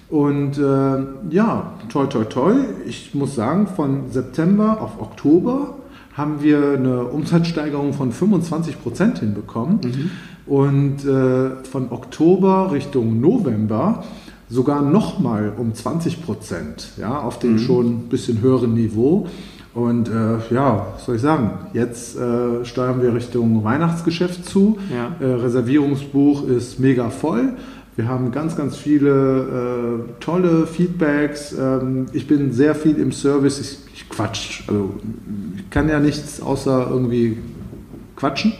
[0.10, 2.54] Und äh, ja, toi, toi, toi.
[2.86, 5.76] Ich muss sagen, von September auf Oktober
[6.14, 9.80] haben wir eine Umsatzsteigerung von 25 Prozent hinbekommen.
[9.84, 10.12] Mhm.
[10.46, 14.04] Und äh, von Oktober Richtung November
[14.48, 17.60] sogar nochmal um 20 Prozent, ja, auf dem mhm.
[17.60, 19.28] schon ein bisschen höheren Niveau.
[19.74, 21.52] Und äh, ja, was soll ich sagen?
[21.74, 24.78] Jetzt äh, steuern wir Richtung Weihnachtsgeschäft zu.
[24.90, 25.12] Ja.
[25.20, 27.54] Äh, Reservierungsbuch ist mega voll.
[27.96, 31.56] Wir haben ganz, ganz viele äh, tolle Feedbacks.
[31.58, 33.60] Ähm, ich bin sehr viel im Service.
[33.60, 34.64] Ich, ich, quatsch.
[34.68, 34.96] Also
[35.56, 37.38] ich kann ja nichts außer irgendwie
[38.18, 38.54] quatschen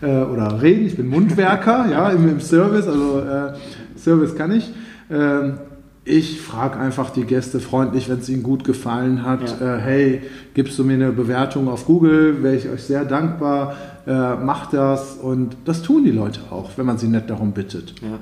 [0.00, 0.86] äh, oder reden.
[0.86, 2.86] Ich bin Mundwerker, ja, im, im, Service.
[2.86, 3.54] Also äh,
[3.98, 4.72] Service kann ich.
[5.10, 5.58] Ähm,
[6.04, 9.60] ich frage einfach die Gäste freundlich, wenn es ihnen gut gefallen hat.
[9.60, 9.76] Ja.
[9.76, 10.22] Äh, hey,
[10.54, 12.44] gibst du mir eine Bewertung auf Google?
[12.44, 13.74] Wäre ich euch sehr dankbar.
[14.06, 15.16] Äh, macht das.
[15.16, 17.94] Und das tun die Leute auch, wenn man sie nett darum bittet.
[18.00, 18.20] Ja.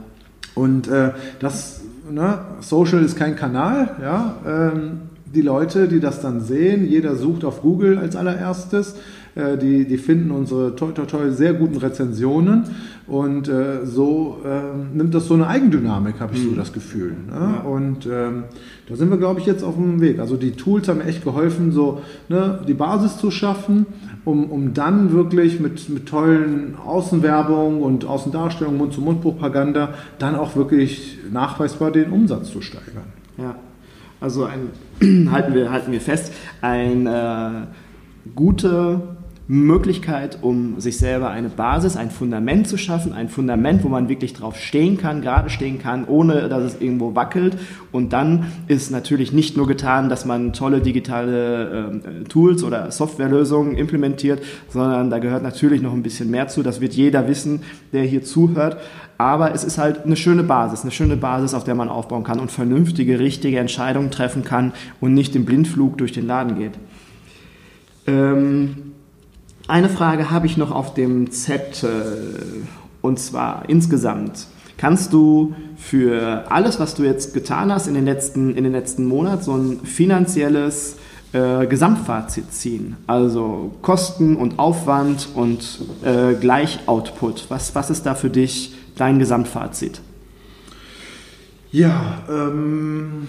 [0.57, 4.36] Und äh, das, ne, Social ist kein Kanal, ja.
[4.44, 5.02] Ähm,
[5.34, 8.96] die Leute, die das dann sehen, jeder sucht auf Google als allererstes,
[9.34, 12.64] äh, die, die finden unsere toi, toi, toi sehr guten Rezensionen
[13.07, 16.50] und äh, so äh, nimmt das so eine Eigendynamik, habe ich mhm.
[16.50, 17.11] so das Gefühl.
[17.28, 17.34] Ne?
[17.38, 17.61] Ja.
[17.68, 18.44] Und ähm,
[18.88, 20.20] da sind wir, glaube ich, jetzt auf dem Weg.
[20.20, 22.00] Also die Tools haben echt geholfen, so
[22.30, 23.86] ne, die Basis zu schaffen
[24.27, 31.93] um, um dann wirklich mit, mit tollen Außenwerbung und Außendarstellung, Mund-zu-Mund-Propaganda dann auch wirklich nachweisbar
[31.93, 33.12] den Umsatz zu steigern.
[33.39, 33.55] Ja,
[34.20, 34.70] also ein,
[35.31, 39.15] halten, wir, halten wir fest, eine äh, gute
[39.49, 44.32] Möglichkeit, um sich selber eine Basis, ein Fundament zu schaffen, ein Fundament, wo man wirklich
[44.32, 47.57] drauf stehen kann, gerade stehen kann, ohne dass es irgendwo wackelt.
[47.92, 53.76] Und dann ist natürlich nicht nur getan, dass man tolle digitale äh, Tools oder Softwarelösungen
[53.76, 56.64] implementiert, sondern da gehört natürlich noch ein bisschen mehr zu.
[56.64, 58.78] Das wird jeder wissen, der hier zuhört.
[59.16, 62.40] Aber es ist halt eine schöne Basis, eine schöne Basis, auf der man aufbauen kann
[62.40, 66.72] und vernünftige, richtige Entscheidungen treffen kann und nicht im Blindflug durch den Laden geht.
[68.09, 68.92] Ähm,
[69.68, 72.66] eine Frage habe ich noch auf dem Zettel
[73.02, 74.46] und zwar insgesamt.
[74.76, 79.06] Kannst du für alles, was du jetzt getan hast in den letzten, in den letzten
[79.06, 80.96] Monaten, so ein finanzielles
[81.32, 82.96] äh, Gesamtfazit ziehen?
[83.06, 87.46] Also Kosten und Aufwand und äh, Gleichoutput.
[87.48, 90.00] Was, was ist da für dich dein Gesamtfazit?
[91.72, 93.28] Ja, ähm,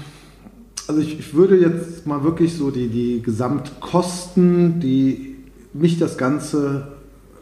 [0.87, 5.26] also ich, ich würde jetzt mal wirklich so die, die Gesamtkosten, die
[5.77, 6.87] mich das Ganze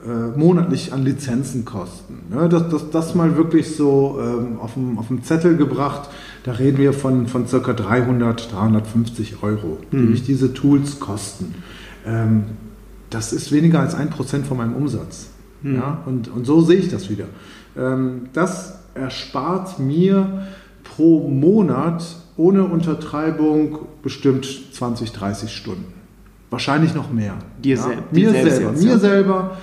[0.06, 2.20] äh, monatlich an Lizenzen kosten.
[2.32, 6.10] Ja, das, das, das mal wirklich so ähm, auf, dem, auf dem Zettel gebracht,
[6.44, 7.74] da reden wir von, von ca.
[7.74, 10.12] 300, 350 Euro, die mhm.
[10.12, 11.56] mich diese Tools kosten.
[12.06, 12.44] Ähm,
[13.10, 15.30] das ist weniger als ein Prozent von meinem Umsatz.
[15.64, 15.76] Mhm.
[15.76, 17.26] Ja, und, und so sehe ich das wieder.
[17.76, 20.46] Ähm, das erspart mir
[20.84, 22.04] pro Monat
[22.38, 25.95] ohne Untertreibung bestimmt 20, 30 Stunden.
[26.56, 27.34] Wahrscheinlich noch mehr.
[27.62, 27.84] Dir, ja?
[27.84, 28.72] sel mir selber.
[28.72, 28.98] Jetzt, mir ja?
[28.98, 29.58] selber,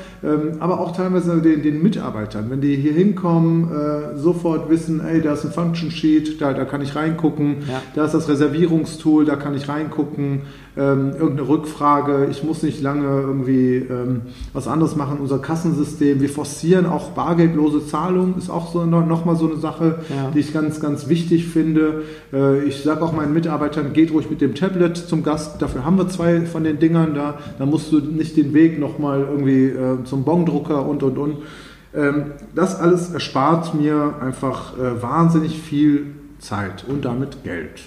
[0.61, 2.49] aber auch teilweise den, den, Mitarbeitern.
[2.49, 6.65] Wenn die hier hinkommen, äh, sofort wissen, ey, da ist ein Function Sheet, da, da
[6.65, 7.83] kann ich reingucken, ja.
[7.95, 10.43] da ist das Reservierungstool, da kann ich reingucken,
[10.75, 14.23] ähm, irgendeine Rückfrage, ich muss nicht lange irgendwie ähm,
[14.55, 19.25] was anderes machen, unser Kassensystem, wir forcieren auch bargeldlose Zahlungen, ist auch so noch, noch
[19.27, 20.31] mal so eine Sache, ja.
[20.31, 22.05] die ich ganz, ganz wichtig finde.
[22.33, 25.99] Äh, ich sage auch meinen Mitarbeitern, geht ruhig mit dem Tablet zum Gast, dafür haben
[25.99, 30.05] wir zwei von den Dingern da, da musst du nicht den Weg nochmal irgendwie äh,
[30.13, 31.39] zum Bongdrucker und und und.
[31.95, 37.81] Ähm, das alles erspart mir einfach äh, wahnsinnig viel Zeit und damit Geld.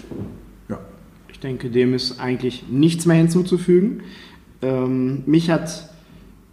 [1.36, 4.02] Ich denke, dem ist eigentlich nichts mehr hinzuzufügen.
[4.62, 5.90] Ähm, mich hat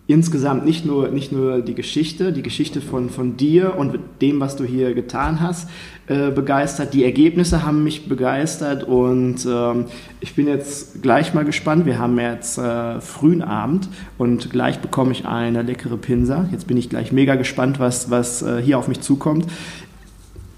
[0.05, 4.57] insgesamt nicht nur, nicht nur die Geschichte, die Geschichte von, von dir und dem, was
[4.57, 5.69] du hier getan hast,
[6.07, 6.93] äh, begeistert.
[6.93, 9.85] Die Ergebnisse haben mich begeistert und ähm,
[10.19, 11.85] ich bin jetzt gleich mal gespannt.
[11.85, 13.87] Wir haben jetzt äh, frühen Abend
[14.17, 16.49] und gleich bekomme ich eine leckere Pinsa.
[16.51, 19.47] Jetzt bin ich gleich mega gespannt, was, was äh, hier auf mich zukommt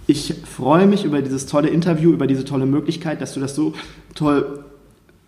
[0.07, 3.73] Ich freue mich über dieses tolle Interview, über diese tolle Möglichkeit, dass du das so
[4.15, 4.63] toll.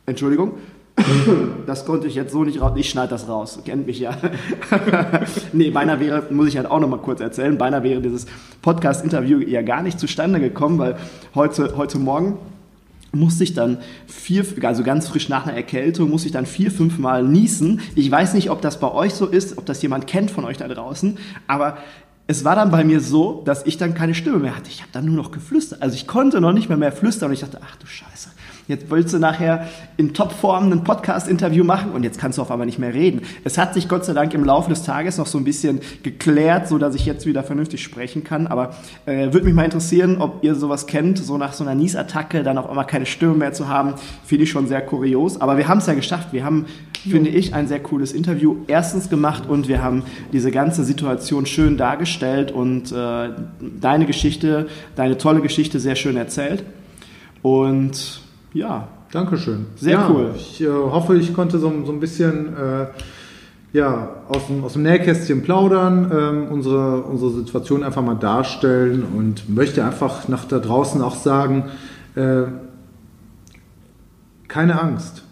[0.07, 0.53] Entschuldigung.
[1.65, 2.73] Das konnte ich jetzt so nicht raus.
[2.75, 3.59] Ich schneide das raus.
[3.65, 4.17] Kennt mich ja.
[5.53, 8.25] nee, beinahe wäre, muss ich halt auch noch mal kurz erzählen, beinahe wäre dieses
[8.61, 10.97] Podcast-Interview ja gar nicht zustande gekommen, weil
[11.35, 12.37] heute, heute Morgen
[13.11, 16.97] musste ich dann vier, also ganz frisch nach einer Erkältung, musste ich dann vier, fünf
[16.99, 17.81] Mal niesen.
[17.95, 20.57] Ich weiß nicht, ob das bei euch so ist, ob das jemand kennt von euch
[20.57, 21.17] da draußen,
[21.47, 21.77] aber
[22.27, 24.69] es war dann bei mir so, dass ich dann keine Stimme mehr hatte.
[24.69, 25.81] Ich habe dann nur noch geflüstert.
[25.81, 28.29] Also ich konnte noch nicht mehr mehr flüstern und ich dachte, ach du Scheiße.
[28.67, 32.65] Jetzt willst du nachher in Topform ein Podcast-Interview machen und jetzt kannst du auf einmal
[32.65, 33.21] nicht mehr reden.
[33.45, 36.67] Es hat sich Gott sei Dank im Laufe des Tages noch so ein bisschen geklärt,
[36.67, 38.45] so dass ich jetzt wieder vernünftig sprechen kann.
[38.45, 42.43] Aber äh, würde mich mal interessieren, ob ihr sowas kennt, so nach so einer Niesattacke
[42.43, 43.93] dann auf einmal keine Stimme mehr zu haben,
[44.25, 45.39] finde ich schon sehr kurios.
[45.39, 46.33] Aber wir haben es ja geschafft.
[46.33, 46.65] Wir haben,
[47.09, 50.03] finde ich, ein sehr cooles Interview erstens gemacht und wir haben
[50.33, 53.29] diese ganze Situation schön dargestellt und äh,
[53.79, 56.65] deine Geschichte, deine tolle Geschichte sehr schön erzählt.
[57.41, 58.26] Und
[58.57, 58.87] ja.
[59.11, 59.67] Dankeschön.
[59.77, 60.31] Sehr ja, cool.
[60.35, 62.87] Ich äh, hoffe, ich konnte so, so ein bisschen äh,
[63.73, 69.47] ja, aus, dem, aus dem Nähkästchen plaudern, ähm, unsere, unsere Situation einfach mal darstellen und
[69.49, 71.65] möchte einfach nach da draußen auch sagen,
[72.15, 72.43] äh,
[74.47, 75.23] keine Angst.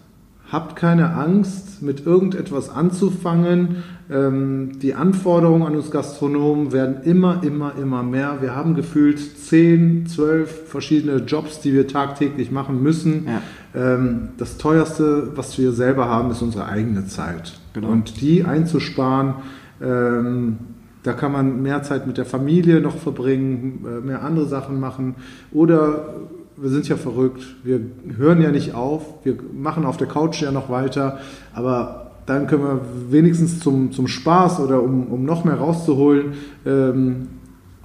[0.50, 3.82] Habt keine Angst, mit irgendetwas anzufangen.
[4.08, 8.38] Ähm, die Anforderungen an uns Gastronomen werden immer, immer, immer mehr.
[8.40, 13.26] Wir haben gefühlt 10, 12 verschiedene Jobs, die wir tagtäglich machen müssen.
[13.26, 13.42] Ja.
[13.74, 17.58] Ähm, das teuerste, was wir selber haben, ist unsere eigene Zeit.
[17.72, 17.88] Genau.
[17.88, 19.34] Und die einzusparen,
[19.82, 20.58] ähm,
[21.02, 25.16] da kann man mehr Zeit mit der Familie noch verbringen, äh, mehr andere Sachen machen
[25.52, 26.14] oder
[26.56, 27.80] wir sind ja verrückt, wir
[28.16, 31.18] hören ja nicht auf, wir machen auf der Couch ja noch weiter,
[31.54, 32.80] aber dann können wir
[33.10, 36.34] wenigstens zum, zum Spaß oder um, um noch mehr rauszuholen,
[36.64, 37.28] ähm,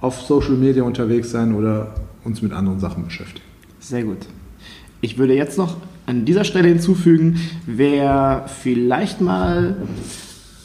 [0.00, 1.94] auf Social Media unterwegs sein oder
[2.24, 3.44] uns mit anderen Sachen beschäftigen.
[3.78, 4.26] Sehr gut.
[5.00, 9.76] Ich würde jetzt noch an dieser Stelle hinzufügen, wer vielleicht mal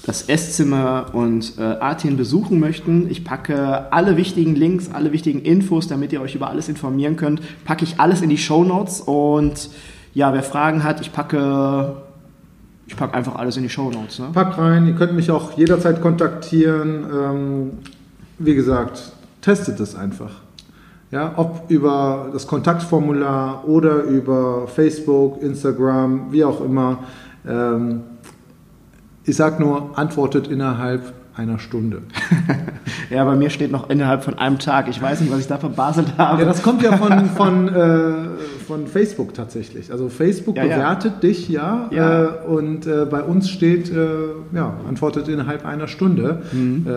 [0.08, 3.12] das Esszimmer und äh, Artin besuchen möchten.
[3.12, 7.41] Ich packe alle wichtigen Links, alle wichtigen Infos, damit ihr euch über alles informieren könnt,
[7.66, 9.70] packe ich alles in die Show Notes und
[10.14, 11.97] ja, wer Fragen hat, ich packe
[12.88, 14.20] ich packe einfach alles in die Show Notes.
[14.20, 14.30] Ne?
[14.32, 17.05] Packt rein, ihr könnt mich auch jederzeit kontaktieren.
[17.14, 17.72] Ähm,
[18.39, 20.32] wie gesagt, testet es einfach.
[21.12, 26.99] Ja, ob über das Kontaktformular oder über Facebook, Instagram, wie auch immer.
[27.45, 28.03] Ähm,
[29.28, 32.01] ich sage nur, antwortet innerhalb einer Stunde.
[33.11, 34.88] ja, bei mir steht noch innerhalb von einem Tag.
[34.89, 36.41] Ich weiß nicht, was ich da verbaselt habe.
[36.41, 38.11] Ja, das kommt ja von, von, äh,
[38.65, 39.91] von Facebook tatsächlich.
[39.91, 40.75] Also Facebook Ja, ja.
[40.78, 42.23] bewertet dich ja, Ja.
[42.23, 44.07] Äh, und äh, bei uns steht, äh,
[44.53, 46.41] ja, antwortet innerhalb einer Stunde.
[46.53, 46.93] Ähm, ja,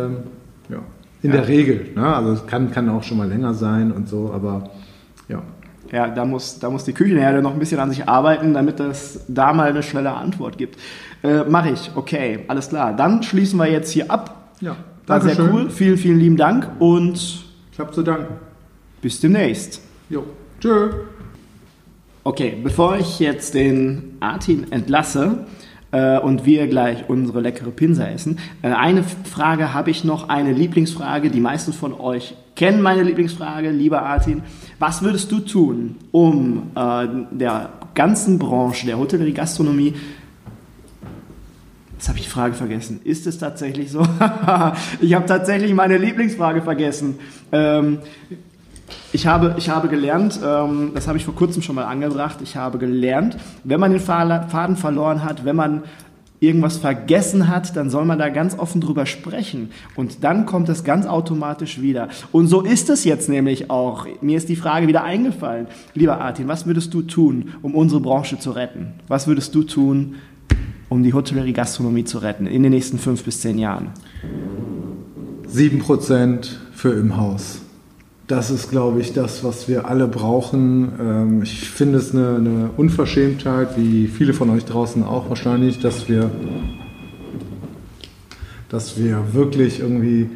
[1.23, 1.35] in Mhm.
[1.35, 1.41] Ja.
[1.41, 1.89] der Regel.
[1.95, 2.07] Ne?
[2.17, 4.71] Also es kann, kann auch schon mal länger sein und so, aber
[5.29, 5.43] ja.
[5.93, 9.25] Ja, da muss, da muss die Küchenherde noch ein bisschen an sich arbeiten, damit es
[9.29, 10.79] da mal eine schnelle Antwort gibt.
[11.23, 12.95] Äh, Mache ich, okay, alles klar.
[12.97, 14.53] Dann schließen wir jetzt hier ab.
[14.61, 15.55] Ja, War sehr Dankeschön.
[15.65, 15.71] cool.
[15.71, 18.35] Vielen, vielen lieben Dank und Ich habe zu danken.
[19.03, 19.81] bis demnächst.
[20.09, 20.25] Jo.
[20.61, 20.91] Tschö.
[22.25, 25.47] Okay, bevor ich jetzt den Artin entlasse
[25.91, 30.53] äh, und wir gleich unsere leckere Pinsa essen, äh, eine Frage habe ich noch, eine
[30.53, 31.31] Lieblingsfrage.
[31.31, 34.43] Die meisten von euch kennen meine Lieblingsfrage, lieber Artin.
[34.79, 39.95] Was würdest du tun, um äh, der ganzen Branche der Hotellerie Gastronomie
[42.01, 43.03] Jetzt habe ich die Frage vergessen.
[43.05, 44.01] Ist es tatsächlich so?
[45.03, 47.19] ich habe tatsächlich meine Lieblingsfrage vergessen.
[47.53, 47.99] Ähm,
[49.13, 52.57] ich habe, ich habe gelernt, ähm, das habe ich vor kurzem schon mal angebracht, ich
[52.57, 55.83] habe gelernt, wenn man den Faden verloren hat, wenn man
[56.41, 59.71] irgendwas vergessen hat, dann soll man da ganz offen drüber sprechen.
[59.95, 62.09] Und dann kommt es ganz automatisch wieder.
[62.33, 64.07] Und so ist es jetzt nämlich auch.
[64.23, 65.67] Mir ist die Frage wieder eingefallen.
[65.93, 68.95] Lieber Artin, was würdest du tun, um unsere Branche zu retten?
[69.07, 70.15] Was würdest du tun,
[70.91, 73.91] um die Hotellerie-Gastronomie zu retten in den nächsten fünf bis zehn Jahren?
[75.51, 77.63] 7% für im Haus.
[78.27, 80.93] Das ist, glaube ich, das, was wir alle brauchen.
[81.01, 86.09] Ähm, Ich finde es eine, eine Unverschämtheit, wie viele von euch draußen auch wahrscheinlich, dass
[86.09, 86.31] wir,
[88.69, 90.31] dass wir wirklich irgendwie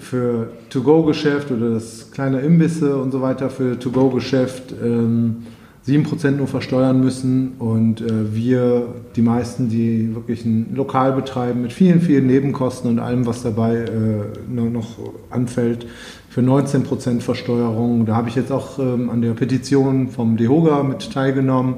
[0.00, 5.44] für To-Go-Geschäft oder das kleine Imbisse und so weiter für To-Go-Geschäft ähm,
[5.86, 11.72] 7% nur versteuern müssen und äh, wir, die meisten, die wirklich ein Lokal betreiben mit
[11.72, 14.98] vielen, vielen Nebenkosten und allem, was dabei äh, noch,
[15.30, 15.86] anfällt,
[16.28, 18.06] für 19% Versteuerung.
[18.06, 21.74] Da habe ich jetzt auch ähm, an der Petition vom DEHOGA mit teilgenommen.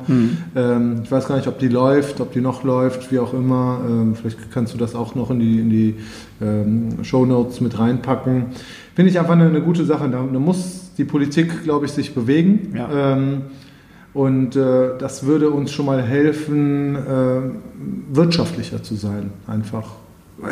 [0.54, 3.80] Ähm, ich weiß gar nicht, ob die läuft, ob die noch läuft, wie auch immer.
[3.88, 5.94] Ähm, vielleicht kannst du das auch noch in die, in die
[6.40, 8.46] ähm, Show Notes mit reinpacken.
[8.94, 10.08] Finde ich einfach eine, eine gute Sache.
[10.08, 12.74] Da, da muss die Politik, glaube ich, sich bewegen.
[12.76, 13.16] Ja.
[14.14, 17.40] Und äh, das würde uns schon mal helfen, äh,
[18.10, 19.88] wirtschaftlicher zu sein, einfach.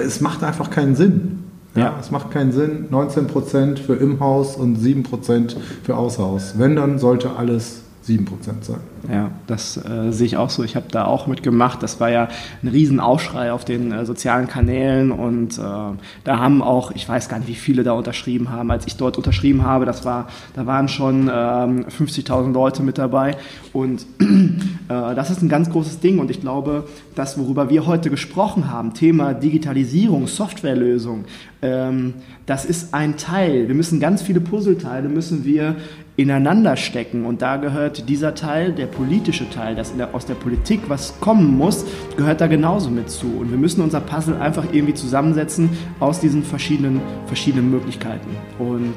[0.04, 1.44] Es macht einfach keinen Sinn.
[1.74, 2.88] Ja, ja, es macht keinen Sinn.
[2.90, 6.54] 19% für im Haus und 7% für außer Haus.
[6.58, 8.26] Wenn, dann sollte alles 7%
[8.62, 8.80] sein.
[9.10, 10.64] Ja, das äh, sehe ich auch so.
[10.64, 11.82] Ich habe da auch mitgemacht.
[11.82, 12.28] Das war ja
[12.62, 17.38] ein Riesenaufschrei auf den äh, sozialen Kanälen und äh, da haben auch, ich weiß gar
[17.38, 18.70] nicht, wie viele da unterschrieben haben.
[18.70, 23.36] Als ich dort unterschrieben habe, das war, da waren schon 50.000 ähm, Leute mit dabei
[23.72, 24.54] und äh,
[24.88, 28.94] das ist ein ganz großes Ding und ich glaube, das, worüber wir heute gesprochen haben,
[28.94, 31.24] Thema Digitalisierung, Softwarelösung,
[31.62, 32.14] ähm,
[32.46, 33.68] das ist ein Teil.
[33.68, 35.76] Wir müssen ganz viele Puzzleteile müssen wir
[36.16, 37.24] ineinander stecken.
[37.24, 41.56] Und da gehört dieser Teil, der politische Teil, dass der, aus der Politik was kommen
[41.56, 41.86] muss,
[42.16, 43.26] gehört da genauso mit zu.
[43.38, 48.28] Und wir müssen unser Puzzle einfach irgendwie zusammensetzen aus diesen verschiedenen, verschiedenen Möglichkeiten.
[48.58, 48.94] Und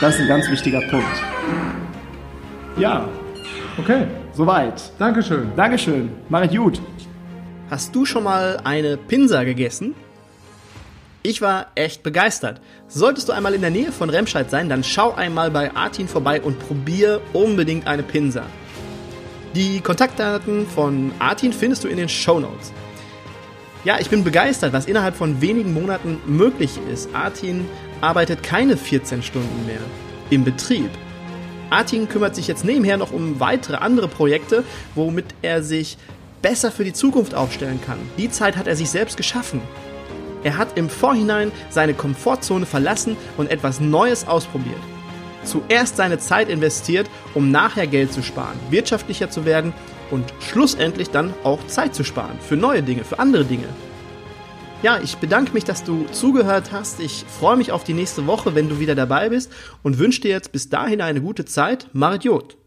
[0.00, 1.06] das ist ein ganz wichtiger Punkt.
[2.78, 3.08] Ja.
[3.78, 4.06] Okay.
[4.32, 4.92] Soweit.
[4.98, 5.48] Dankeschön.
[5.56, 6.10] Dankeschön.
[6.28, 6.80] Mach es gut.
[7.70, 9.94] Hast du schon mal eine Pinsa gegessen?
[11.22, 12.62] Ich war echt begeistert.
[12.88, 16.40] Solltest du einmal in der Nähe von Remscheid sein, dann schau einmal bei Artin vorbei
[16.40, 18.46] und probier unbedingt eine Pinsa.
[19.54, 22.72] Die Kontaktdaten von Artin findest du in den Show Notes.
[23.84, 27.14] Ja, ich bin begeistert, was innerhalb von wenigen Monaten möglich ist.
[27.14, 27.68] Artin
[28.00, 29.80] arbeitet keine 14 Stunden mehr
[30.30, 30.90] im Betrieb.
[31.68, 34.64] Artin kümmert sich jetzt nebenher noch um weitere andere Projekte,
[34.94, 35.98] womit er sich
[36.40, 37.98] besser für die Zukunft aufstellen kann.
[38.16, 39.60] Die Zeit hat er sich selbst geschaffen.
[40.42, 44.80] Er hat im Vorhinein seine Komfortzone verlassen und etwas Neues ausprobiert.
[45.44, 49.72] Zuerst seine Zeit investiert, um nachher Geld zu sparen, wirtschaftlicher zu werden
[50.10, 53.68] und schlussendlich dann auch Zeit zu sparen für neue Dinge, für andere Dinge.
[54.82, 57.00] Ja, ich bedanke mich, dass du zugehört hast.
[57.00, 60.30] Ich freue mich auf die nächste Woche, wenn du wieder dabei bist und wünsche dir
[60.30, 61.88] jetzt bis dahin eine gute Zeit.
[61.92, 62.59] Marit Jod.